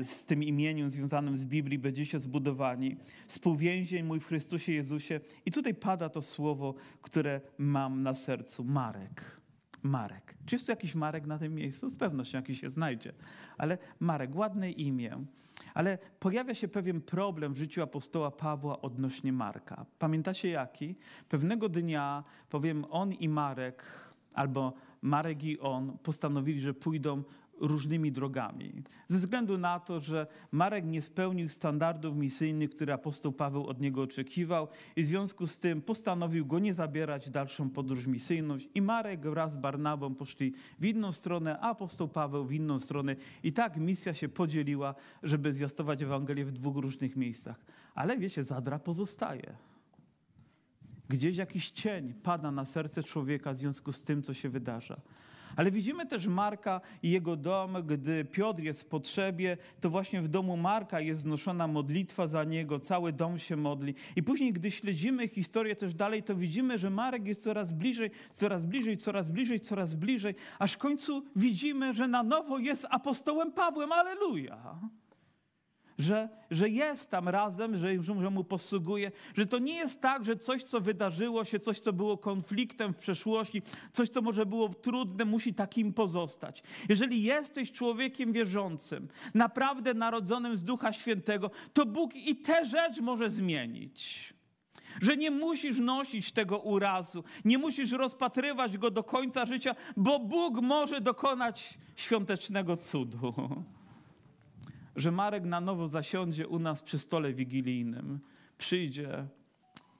z 0.03 0.25
tym 0.25 0.43
imieniem 0.43 0.89
związanym 0.89 1.37
z 1.37 1.45
Biblii, 1.45 1.79
będziecie 1.79 2.19
zbudowani. 2.19 2.97
Współwięzień 3.27 4.05
mój 4.05 4.19
w 4.19 4.27
Chrystusie 4.27 4.71
Jezusie. 4.71 5.19
I 5.45 5.51
tutaj 5.51 5.73
pada 5.73 6.09
to 6.09 6.21
słowo, 6.21 6.73
które 7.01 7.41
mam 7.57 8.03
na 8.03 8.13
sercu, 8.13 8.63
Marek. 8.63 9.36
Marek. 9.83 10.35
Czy 10.45 10.55
jest 10.55 10.65
tu 10.65 10.71
jakiś 10.71 10.95
Marek 10.95 11.25
na 11.25 11.39
tym 11.39 11.55
miejscu? 11.55 11.89
Z 11.89 11.97
pewnością 11.97 12.37
jakiś 12.37 12.61
się 12.61 12.69
znajdzie. 12.69 13.13
Ale 13.57 13.77
Marek, 13.99 14.35
ładne 14.35 14.71
imię. 14.71 15.25
Ale 15.73 15.97
pojawia 16.19 16.53
się 16.53 16.67
pewien 16.67 17.01
problem 17.01 17.53
w 17.53 17.57
życiu 17.57 17.83
apostoła 17.83 18.31
Pawła 18.31 18.81
odnośnie 18.81 19.33
Marka. 19.33 19.85
Pamiętacie 19.99 20.49
jaki? 20.49 20.95
Pewnego 21.29 21.69
dnia, 21.69 22.23
powiem, 22.49 22.85
on 22.89 23.13
i 23.13 23.29
Marek, 23.29 23.83
albo 24.33 24.73
Marek 25.01 25.43
i 25.43 25.59
on 25.59 25.97
postanowili, 25.97 26.61
że 26.61 26.73
pójdą 26.73 27.23
różnymi 27.59 28.11
drogami. 28.11 28.73
Ze 29.07 29.17
względu 29.17 29.57
na 29.57 29.79
to, 29.79 29.99
że 29.99 30.27
Marek 30.51 30.85
nie 30.85 31.01
spełnił 31.01 31.49
standardów 31.49 32.15
misyjnych, 32.15 32.69
które 32.69 32.93
apostoł 32.93 33.31
Paweł 33.31 33.67
od 33.67 33.81
niego 33.81 34.01
oczekiwał 34.01 34.67
i 34.95 35.03
w 35.03 35.05
związku 35.05 35.47
z 35.47 35.59
tym 35.59 35.81
postanowił 35.81 36.45
go 36.45 36.59
nie 36.59 36.73
zabierać 36.73 37.27
w 37.27 37.31
dalszą 37.31 37.69
podróż 37.69 38.07
misyjną 38.07 38.57
i 38.75 38.81
Marek 38.81 39.21
wraz 39.21 39.53
z 39.53 39.57
Barnabą 39.57 40.15
poszli 40.15 40.53
w 40.79 40.85
inną 40.85 41.11
stronę, 41.11 41.59
a 41.59 41.69
apostoł 41.69 42.07
Paweł 42.07 42.45
w 42.45 42.51
inną 42.51 42.79
stronę 42.79 43.15
i 43.43 43.53
tak 43.53 43.77
misja 43.77 44.13
się 44.13 44.29
podzieliła, 44.29 44.95
żeby 45.23 45.53
zwiastować 45.53 46.01
Ewangelię 46.01 46.45
w 46.45 46.51
dwóch 46.51 46.77
różnych 46.77 47.15
miejscach. 47.15 47.65
Ale 47.95 48.17
wiecie, 48.17 48.43
zadra 48.43 48.79
pozostaje. 48.79 49.55
Gdzieś 51.09 51.37
jakiś 51.37 51.69
cień 51.71 52.13
pada 52.13 52.51
na 52.51 52.65
serce 52.65 53.03
człowieka 53.03 53.53
w 53.53 53.55
związku 53.55 53.91
z 53.91 54.03
tym, 54.03 54.23
co 54.23 54.33
się 54.33 54.49
wydarza. 54.49 55.01
Ale 55.57 55.71
widzimy 55.71 56.05
też 56.05 56.27
Marka 56.27 56.81
i 57.03 57.11
jego 57.11 57.35
dom, 57.35 57.77
gdy 57.87 58.25
Piotr 58.25 58.61
jest 58.61 58.81
w 58.81 58.85
potrzebie, 58.85 59.57
to 59.81 59.89
właśnie 59.89 60.21
w 60.21 60.27
domu 60.27 60.57
Marka 60.57 60.99
jest 60.99 61.21
znoszona 61.21 61.67
modlitwa 61.67 62.27
za 62.27 62.43
niego, 62.43 62.79
cały 62.79 63.13
dom 63.13 63.39
się 63.39 63.55
modli. 63.55 63.95
I 64.15 64.23
później, 64.23 64.53
gdy 64.53 64.71
śledzimy 64.71 65.27
historię 65.27 65.75
też 65.75 65.93
dalej, 65.93 66.23
to 66.23 66.35
widzimy, 66.35 66.77
że 66.77 66.89
Marek 66.89 67.27
jest 67.27 67.43
coraz 67.43 67.71
bliżej, 67.71 68.11
coraz 68.31 68.65
bliżej, 68.65 68.97
coraz 68.97 69.31
bliżej, 69.31 69.59
coraz 69.59 69.93
bliżej, 69.93 70.35
aż 70.59 70.73
w 70.73 70.77
końcu 70.77 71.23
widzimy, 71.35 71.93
że 71.93 72.07
na 72.07 72.23
nowo 72.23 72.57
jest 72.57 72.85
apostołem 72.89 73.51
Pawłem. 73.51 73.91
Aleluja! 73.91 74.79
Że, 75.97 76.29
że 76.51 76.69
jest 76.69 77.11
tam 77.11 77.29
razem, 77.29 77.77
że, 77.77 78.03
że 78.03 78.29
mu 78.29 78.43
posługuje, 78.43 79.11
że 79.37 79.45
to 79.45 79.59
nie 79.59 79.75
jest 79.75 80.01
tak, 80.01 80.25
że 80.25 80.37
coś, 80.37 80.63
co 80.63 80.81
wydarzyło 80.81 81.45
się, 81.45 81.59
coś, 81.59 81.79
co 81.79 81.93
było 81.93 82.17
konfliktem 82.17 82.93
w 82.93 82.97
przeszłości, 82.97 83.61
coś, 83.91 84.09
co 84.09 84.21
może 84.21 84.45
było 84.45 84.69
trudne, 84.69 85.25
musi 85.25 85.53
takim 85.53 85.93
pozostać. 85.93 86.63
Jeżeli 86.89 87.23
jesteś 87.23 87.71
człowiekiem 87.71 88.33
wierzącym, 88.33 89.07
naprawdę 89.33 89.93
narodzonym 89.93 90.57
z 90.57 90.63
Ducha 90.63 90.93
Świętego, 90.93 91.51
to 91.73 91.85
Bóg 91.85 92.15
i 92.15 92.35
tę 92.35 92.65
rzecz 92.65 92.99
może 92.99 93.29
zmienić. 93.29 94.33
Że 95.01 95.17
nie 95.17 95.31
musisz 95.31 95.79
nosić 95.79 96.31
tego 96.31 96.59
urazu, 96.59 97.23
nie 97.45 97.57
musisz 97.57 97.91
rozpatrywać 97.91 98.77
go 98.77 98.91
do 98.91 99.03
końca 99.03 99.45
życia, 99.45 99.75
bo 99.97 100.19
Bóg 100.19 100.61
może 100.61 101.01
dokonać 101.01 101.77
świątecznego 101.95 102.77
cudu 102.77 103.33
że 104.97 105.11
Marek 105.11 105.43
na 105.43 105.61
nowo 105.61 105.87
zasiądzie 105.87 106.47
u 106.47 106.59
nas 106.59 106.81
przy 106.81 106.99
stole 106.99 107.33
wigilijnym, 107.33 108.19
przyjdzie 108.57 109.27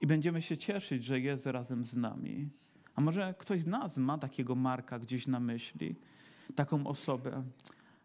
i 0.00 0.06
będziemy 0.06 0.42
się 0.42 0.56
cieszyć, 0.56 1.04
że 1.04 1.20
jest 1.20 1.46
razem 1.46 1.84
z 1.84 1.96
nami. 1.96 2.48
A 2.94 3.00
może 3.00 3.34
ktoś 3.38 3.60
z 3.60 3.66
nas 3.66 3.98
ma 3.98 4.18
takiego 4.18 4.54
Marka 4.54 4.98
gdzieś 4.98 5.26
na 5.26 5.40
myśli, 5.40 5.96
taką 6.54 6.86
osobę. 6.86 7.44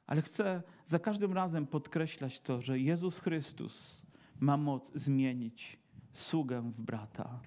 Ale 0.08 0.22
chcę 0.22 0.62
za 0.86 1.00
każdym 1.00 1.34
razem 1.34 1.68
podkreślać 1.68 2.40
to, 2.40 2.62
że 2.62 2.80
Jezus 2.80 3.20
Chrystus 3.20 4.02
ma 4.40 4.58
moc 4.58 4.92
zmienić 4.96 5.80
sługę 6.12 6.62
w 6.62 6.82
brata. 6.82 7.40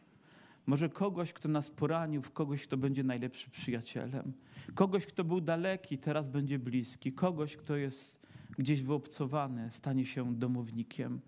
Może 0.66 0.88
kogoś, 0.88 1.32
kto 1.32 1.48
nas 1.48 1.70
poranił, 1.70 2.22
w 2.22 2.30
kogoś, 2.30 2.66
kto 2.66 2.76
będzie 2.76 3.04
najlepszym 3.04 3.50
przyjacielem. 3.50 4.32
Kogoś, 4.74 5.06
kto 5.06 5.24
był 5.24 5.40
daleki, 5.40 5.98
teraz 5.98 6.28
będzie 6.28 6.58
bliski. 6.58 7.12
Kogoś, 7.12 7.56
kto 7.56 7.76
jest 7.76 8.26
gdzieś 8.58 8.82
wyobcowany, 8.82 9.68
stanie 9.70 10.06
się 10.06 10.34
domownikiem. 10.34 11.20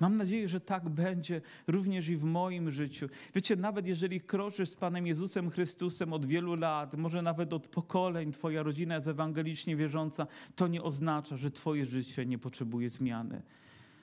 Mam 0.00 0.16
nadzieję, 0.16 0.48
że 0.48 0.60
tak 0.60 0.88
będzie 0.88 1.40
również 1.66 2.08
i 2.08 2.16
w 2.16 2.24
moim 2.24 2.70
życiu. 2.70 3.08
Wiecie, 3.34 3.56
nawet 3.56 3.86
jeżeli 3.86 4.20
kroczysz 4.20 4.68
z 4.68 4.76
Panem 4.76 5.06
Jezusem 5.06 5.50
Chrystusem 5.50 6.12
od 6.12 6.26
wielu 6.26 6.54
lat, 6.54 6.94
może 6.96 7.22
nawet 7.22 7.52
od 7.52 7.68
pokoleń, 7.68 8.32
Twoja 8.32 8.62
rodzina 8.62 8.94
jest 8.94 9.08
ewangelicznie 9.08 9.76
wierząca, 9.76 10.26
to 10.56 10.68
nie 10.68 10.82
oznacza, 10.82 11.36
że 11.36 11.50
Twoje 11.50 11.86
życie 11.86 12.26
nie 12.26 12.38
potrzebuje 12.38 12.90
zmiany. 12.90 13.42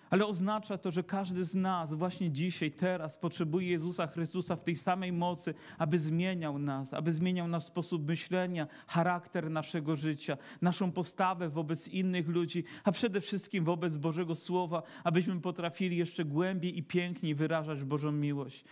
Ale 0.10 0.26
oznacza 0.26 0.78
to, 0.78 0.92
że 0.92 1.04
każdy 1.04 1.46
z 1.46 1.56
nas 1.56 1.94
właśnie 1.94 2.32
dzisiaj, 2.32 2.72
teraz 2.72 3.18
potrzebuje 3.18 3.70
Jezusa 3.70 4.08
Chrystusa 4.08 4.56
w 4.56 4.64
tej 4.64 4.76
samej 4.76 5.12
mocy, 5.12 5.54
aby 5.78 6.00
zmieniał 6.00 6.60
nas, 6.60 6.94
aby 6.94 7.14
zmieniał 7.14 7.48
nasz 7.48 7.64
sposób 7.64 8.08
myślenia, 8.08 8.68
charakter 8.88 9.52
naszego 9.52 9.96
życia, 9.96 10.38
naszą 10.62 10.92
postawę 10.92 11.50
wobec 11.50 11.88
innych 11.88 12.28
ludzi, 12.28 12.64
a 12.84 12.92
przede 12.92 13.22
wszystkim 13.22 13.64
wobec 13.64 13.98
Bożego 13.98 14.36
Słowa, 14.36 14.84
abyśmy 15.04 15.42
potrafili 15.42 15.98
jeszcze 15.98 16.26
głębiej 16.26 16.78
i 16.78 16.84
piękniej 16.84 17.36
wyrażać 17.36 17.84
Bożą 17.84 18.12
miłość. 18.12 18.64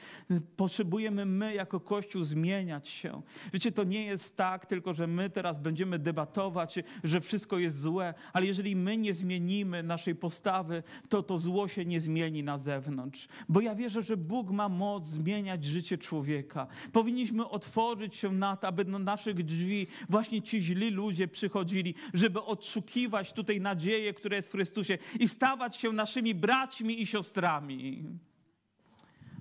Potrzebujemy 0.55 1.25
my 1.25 1.53
jako 1.53 1.79
Kościół 1.79 2.23
zmieniać 2.23 2.87
się. 2.87 3.21
Wiecie, 3.53 3.71
to 3.71 3.83
nie 3.83 4.05
jest 4.05 4.37
tak 4.37 4.65
tylko, 4.65 4.93
że 4.93 5.07
my 5.07 5.29
teraz 5.29 5.59
będziemy 5.59 5.99
debatować, 5.99 6.79
że 7.03 7.21
wszystko 7.21 7.57
jest 7.57 7.81
złe, 7.81 8.13
ale 8.33 8.45
jeżeli 8.45 8.75
my 8.75 8.97
nie 8.97 9.13
zmienimy 9.13 9.83
naszej 9.83 10.15
postawy, 10.15 10.83
to 11.09 11.23
to 11.27 11.37
zło 11.37 11.67
się 11.67 11.85
nie 11.85 11.99
zmieni 12.01 12.43
na 12.43 12.57
zewnątrz. 12.57 13.27
Bo 13.49 13.61
ja 13.61 13.75
wierzę, 13.75 14.03
że 14.03 14.17
Bóg 14.17 14.51
ma 14.51 14.69
moc 14.69 15.07
zmieniać 15.07 15.65
życie 15.65 15.97
człowieka. 15.97 16.67
Powinniśmy 16.91 17.49
otworzyć 17.49 18.15
się 18.15 18.31
na 18.31 18.55
to, 18.55 18.67
aby 18.67 18.85
do 18.85 18.99
naszych 18.99 19.43
drzwi 19.43 19.87
właśnie 20.09 20.41
ci 20.41 20.61
źli 20.61 20.89
ludzie 20.89 21.27
przychodzili, 21.27 21.95
żeby 22.13 22.43
odszukiwać 22.43 23.33
tutaj 23.33 23.61
nadzieję, 23.61 24.13
która 24.13 24.35
jest 24.35 24.49
w 24.49 24.51
Chrystusie 24.51 24.97
i 25.19 25.27
stawać 25.27 25.77
się 25.77 25.91
naszymi 25.91 26.35
braćmi 26.35 27.01
i 27.01 27.05
siostrami. 27.05 28.03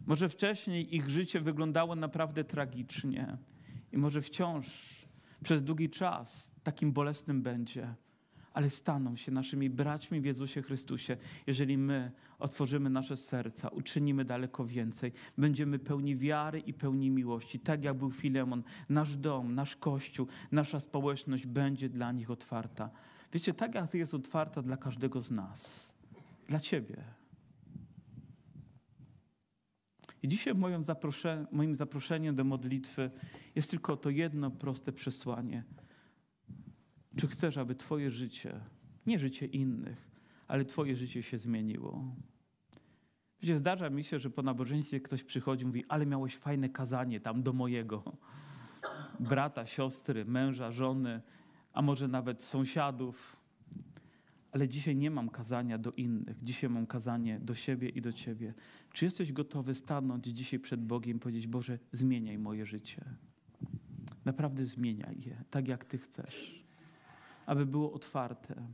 Może 0.06 0.28
wcześniej 0.28 0.96
ich 0.96 1.10
życie 1.10 1.40
wyglądało 1.40 1.96
naprawdę 1.96 2.44
tragicznie 2.44 3.36
i 3.92 3.98
może 3.98 4.22
wciąż 4.22 4.66
przez 5.44 5.62
długi 5.62 5.90
czas 5.90 6.54
takim 6.62 6.92
bolesnym 6.92 7.42
będzie 7.42 7.94
ale 8.56 8.70
staną 8.70 9.16
się 9.16 9.32
naszymi 9.32 9.70
braćmi 9.70 10.20
w 10.20 10.24
Jezusie 10.24 10.62
Chrystusie, 10.62 11.16
jeżeli 11.46 11.78
my 11.78 12.12
otworzymy 12.38 12.90
nasze 12.90 13.16
serca, 13.16 13.68
uczynimy 13.68 14.24
daleko 14.24 14.66
więcej, 14.66 15.12
będziemy 15.38 15.78
pełni 15.78 16.16
wiary 16.16 16.60
i 16.60 16.74
pełni 16.74 17.10
miłości, 17.10 17.60
tak 17.60 17.84
jak 17.84 17.96
był 17.96 18.10
Filemon. 18.10 18.62
Nasz 18.88 19.16
dom, 19.16 19.54
nasz 19.54 19.76
kościół, 19.76 20.26
nasza 20.52 20.80
społeczność 20.80 21.46
będzie 21.46 21.88
dla 21.88 22.12
nich 22.12 22.30
otwarta. 22.30 22.90
Wiecie, 23.32 23.54
tak 23.54 23.74
jak 23.74 23.94
jest 23.94 24.14
otwarta 24.14 24.62
dla 24.62 24.76
każdego 24.76 25.20
z 25.20 25.30
nas, 25.30 25.92
dla 26.48 26.60
Ciebie. 26.60 27.04
I 30.22 30.28
dzisiaj 30.28 30.54
moim, 31.52 31.74
zaproszeniem 31.74 32.36
do 32.36 32.44
modlitwy 32.44 33.10
jest 33.54 33.70
tylko 33.70 33.96
to 33.96 34.10
jedno 34.10 34.50
proste 34.50 34.92
przesłanie– 34.92 35.64
czy 37.16 37.28
chcesz, 37.28 37.58
aby 37.58 37.74
Twoje 37.74 38.10
życie, 38.10 38.60
nie 39.06 39.18
życie 39.18 39.46
innych, 39.46 40.10
ale 40.48 40.64
Twoje 40.64 40.96
życie 40.96 41.22
się 41.22 41.38
zmieniło? 41.38 42.04
Wiecie, 43.42 43.58
zdarza 43.58 43.90
mi 43.90 44.04
się, 44.04 44.18
że 44.18 44.30
po 44.30 44.42
nabożeństwie 44.42 45.00
ktoś 45.00 45.22
przychodzi 45.22 45.62
i 45.62 45.66
mówi, 45.66 45.84
ale 45.88 46.06
miałeś 46.06 46.36
fajne 46.36 46.68
kazanie 46.68 47.20
tam 47.20 47.42
do 47.42 47.52
mojego 47.52 48.16
brata, 49.20 49.66
siostry, 49.66 50.24
męża, 50.24 50.72
żony, 50.72 51.20
a 51.72 51.82
może 51.82 52.08
nawet 52.08 52.42
sąsiadów. 52.42 53.36
Ale 54.52 54.68
dzisiaj 54.68 54.96
nie 54.96 55.10
mam 55.10 55.28
kazania 55.28 55.78
do 55.78 55.92
innych. 55.92 56.36
Dzisiaj 56.42 56.70
mam 56.70 56.86
kazanie 56.86 57.40
do 57.40 57.54
siebie 57.54 57.88
i 57.88 58.00
do 58.00 58.12
ciebie. 58.12 58.54
Czy 58.92 59.04
jesteś 59.04 59.32
gotowy 59.32 59.74
stanąć 59.74 60.26
dzisiaj 60.26 60.60
przed 60.60 60.84
Bogiem 60.84 61.16
i 61.16 61.20
powiedzieć: 61.20 61.46
Boże, 61.46 61.78
zmieniaj 61.92 62.38
moje 62.38 62.66
życie? 62.66 63.04
Naprawdę 64.24 64.64
zmieniaj 64.64 65.20
je, 65.20 65.44
tak 65.50 65.68
jak 65.68 65.84
Ty 65.84 65.98
chcesz. 65.98 66.65
Aby 67.46 67.66
było 67.66 67.92
otwarte, 67.92 68.66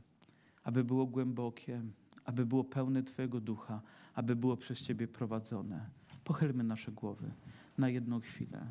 aby 0.63 0.83
było 0.83 1.05
głębokie, 1.05 1.81
aby 2.25 2.45
było 2.45 2.63
pełne 2.63 3.03
Twojego 3.03 3.41
ducha, 3.41 3.81
aby 4.13 4.35
było 4.35 4.57
przez 4.57 4.81
Ciebie 4.81 5.07
prowadzone. 5.07 5.89
Pochylmy 6.23 6.63
nasze 6.63 6.91
głowy 6.91 7.31
na 7.77 7.89
jedną 7.89 8.19
chwilę. 8.19 8.65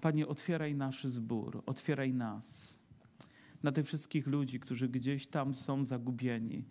Panie, 0.00 0.28
otwieraj 0.28 0.74
nasz 0.74 1.04
zbór, 1.04 1.62
otwieraj 1.66 2.14
nas 2.14 2.78
na 3.62 3.72
tych 3.72 3.86
wszystkich 3.86 4.26
ludzi, 4.26 4.60
którzy 4.60 4.88
gdzieś 4.88 5.26
tam 5.26 5.54
są 5.54 5.84
zagubieni 5.84 6.64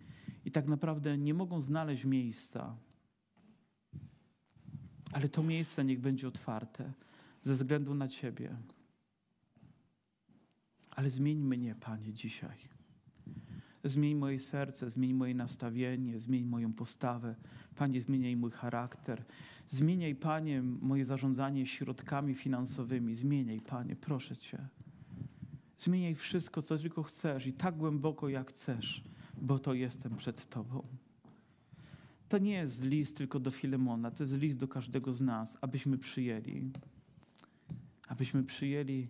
i 0.44 0.50
tak 0.50 0.66
naprawdę 0.66 1.18
nie 1.18 1.34
mogą 1.34 1.60
znaleźć 1.60 2.04
miejsca. 2.04 2.76
Ale 5.12 5.28
to 5.28 5.42
miejsce 5.42 5.84
niech 5.84 6.00
będzie 6.00 6.28
otwarte 6.28 6.92
ze 7.42 7.54
względu 7.54 7.94
na 7.94 8.08
Ciebie. 8.08 8.56
Ale 10.94 11.10
zmień 11.10 11.38
mnie, 11.38 11.74
Panie, 11.80 12.12
dzisiaj. 12.12 12.56
Zmień 13.84 14.14
moje 14.14 14.38
serce, 14.38 14.90
zmień 14.90 15.14
moje 15.14 15.34
nastawienie, 15.34 16.20
zmień 16.20 16.44
moją 16.44 16.72
postawę. 16.72 17.34
Panie, 17.76 18.00
zmieniaj 18.00 18.36
mój 18.36 18.50
charakter. 18.50 19.24
Zmieniaj, 19.68 20.14
Panie, 20.14 20.62
moje 20.62 21.04
zarządzanie 21.04 21.66
środkami 21.66 22.34
finansowymi. 22.34 23.16
Zmieniaj, 23.16 23.60
Panie, 23.60 23.96
proszę 23.96 24.36
Cię. 24.36 24.68
Zmieniaj 25.78 26.14
wszystko, 26.14 26.62
co 26.62 26.78
tylko 26.78 27.02
chcesz 27.02 27.46
i 27.46 27.52
tak 27.52 27.76
głęboko, 27.76 28.28
jak 28.28 28.50
chcesz, 28.50 29.04
bo 29.42 29.58
to 29.58 29.74
jestem 29.74 30.16
przed 30.16 30.46
Tobą. 30.46 30.86
To 32.28 32.38
nie 32.38 32.52
jest 32.52 32.84
list 32.84 33.16
tylko 33.16 33.40
do 33.40 33.50
Filemona, 33.50 34.10
to 34.10 34.22
jest 34.22 34.38
list 34.38 34.58
do 34.58 34.68
każdego 34.68 35.12
z 35.12 35.20
nas, 35.20 35.58
abyśmy 35.60 35.98
przyjęli. 35.98 36.70
Abyśmy 38.08 38.44
przyjęli 38.44 39.08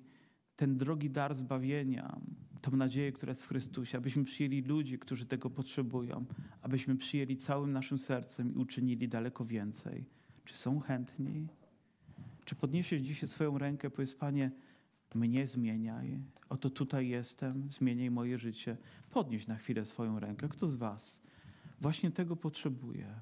ten 0.65 0.77
drogi 0.77 1.11
dar 1.11 1.35
zbawienia, 1.35 2.21
tą 2.61 2.77
nadzieję, 2.77 3.13
która 3.13 3.31
jest 3.31 3.45
w 3.45 3.49
Chrystusie, 3.49 3.99
abyśmy 3.99 4.25
przyjęli 4.25 4.63
ludzi, 4.63 4.99
którzy 4.99 5.27
tego 5.27 5.51
potrzebują, 5.51 6.25
abyśmy 6.63 6.97
przyjęli 6.97 7.37
całym 7.37 7.73
naszym 7.73 7.99
sercem 7.99 8.55
i 8.55 8.59
uczynili 8.59 9.09
daleko 9.09 9.45
więcej. 9.45 10.05
Czy 10.45 10.57
są 10.57 10.81
chętni? 10.81 11.49
Czy 12.45 12.55
podniesiesz 12.55 13.03
dzisiaj 13.03 13.29
swoją 13.29 13.59
rękę, 13.59 13.91
powiedz 13.91 14.15
Panie, 14.15 14.51
mnie 15.15 15.47
zmieniaj, 15.47 16.19
oto 16.49 16.71
tutaj 16.71 17.09
jestem, 17.09 17.73
zmieniaj 17.73 18.11
moje 18.11 18.39
życie. 18.39 18.77
Podnieś 19.11 19.47
na 19.47 19.57
chwilę 19.57 19.87
swoją 19.87 20.21
rękę. 20.21 20.49
Kto 20.49 20.67
z 20.67 20.75
Was 20.75 21.23
właśnie 21.81 22.11
tego 22.11 22.37
potrzebuje? 22.37 23.15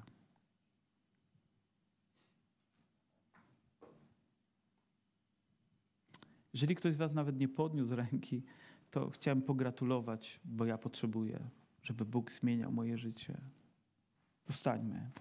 Jeżeli 6.53 6.75
ktoś 6.75 6.93
z 6.93 6.97
Was 6.97 7.13
nawet 7.13 7.39
nie 7.39 7.47
podniósł 7.47 7.95
ręki, 7.95 8.43
to 8.91 9.09
chciałem 9.09 9.41
pogratulować, 9.41 10.39
bo 10.45 10.65
ja 10.65 10.77
potrzebuję, 10.77 11.49
żeby 11.83 12.05
Bóg 12.05 12.31
zmieniał 12.31 12.71
moje 12.71 12.97
życie. 12.97 13.37
Powstańmy. 14.45 15.11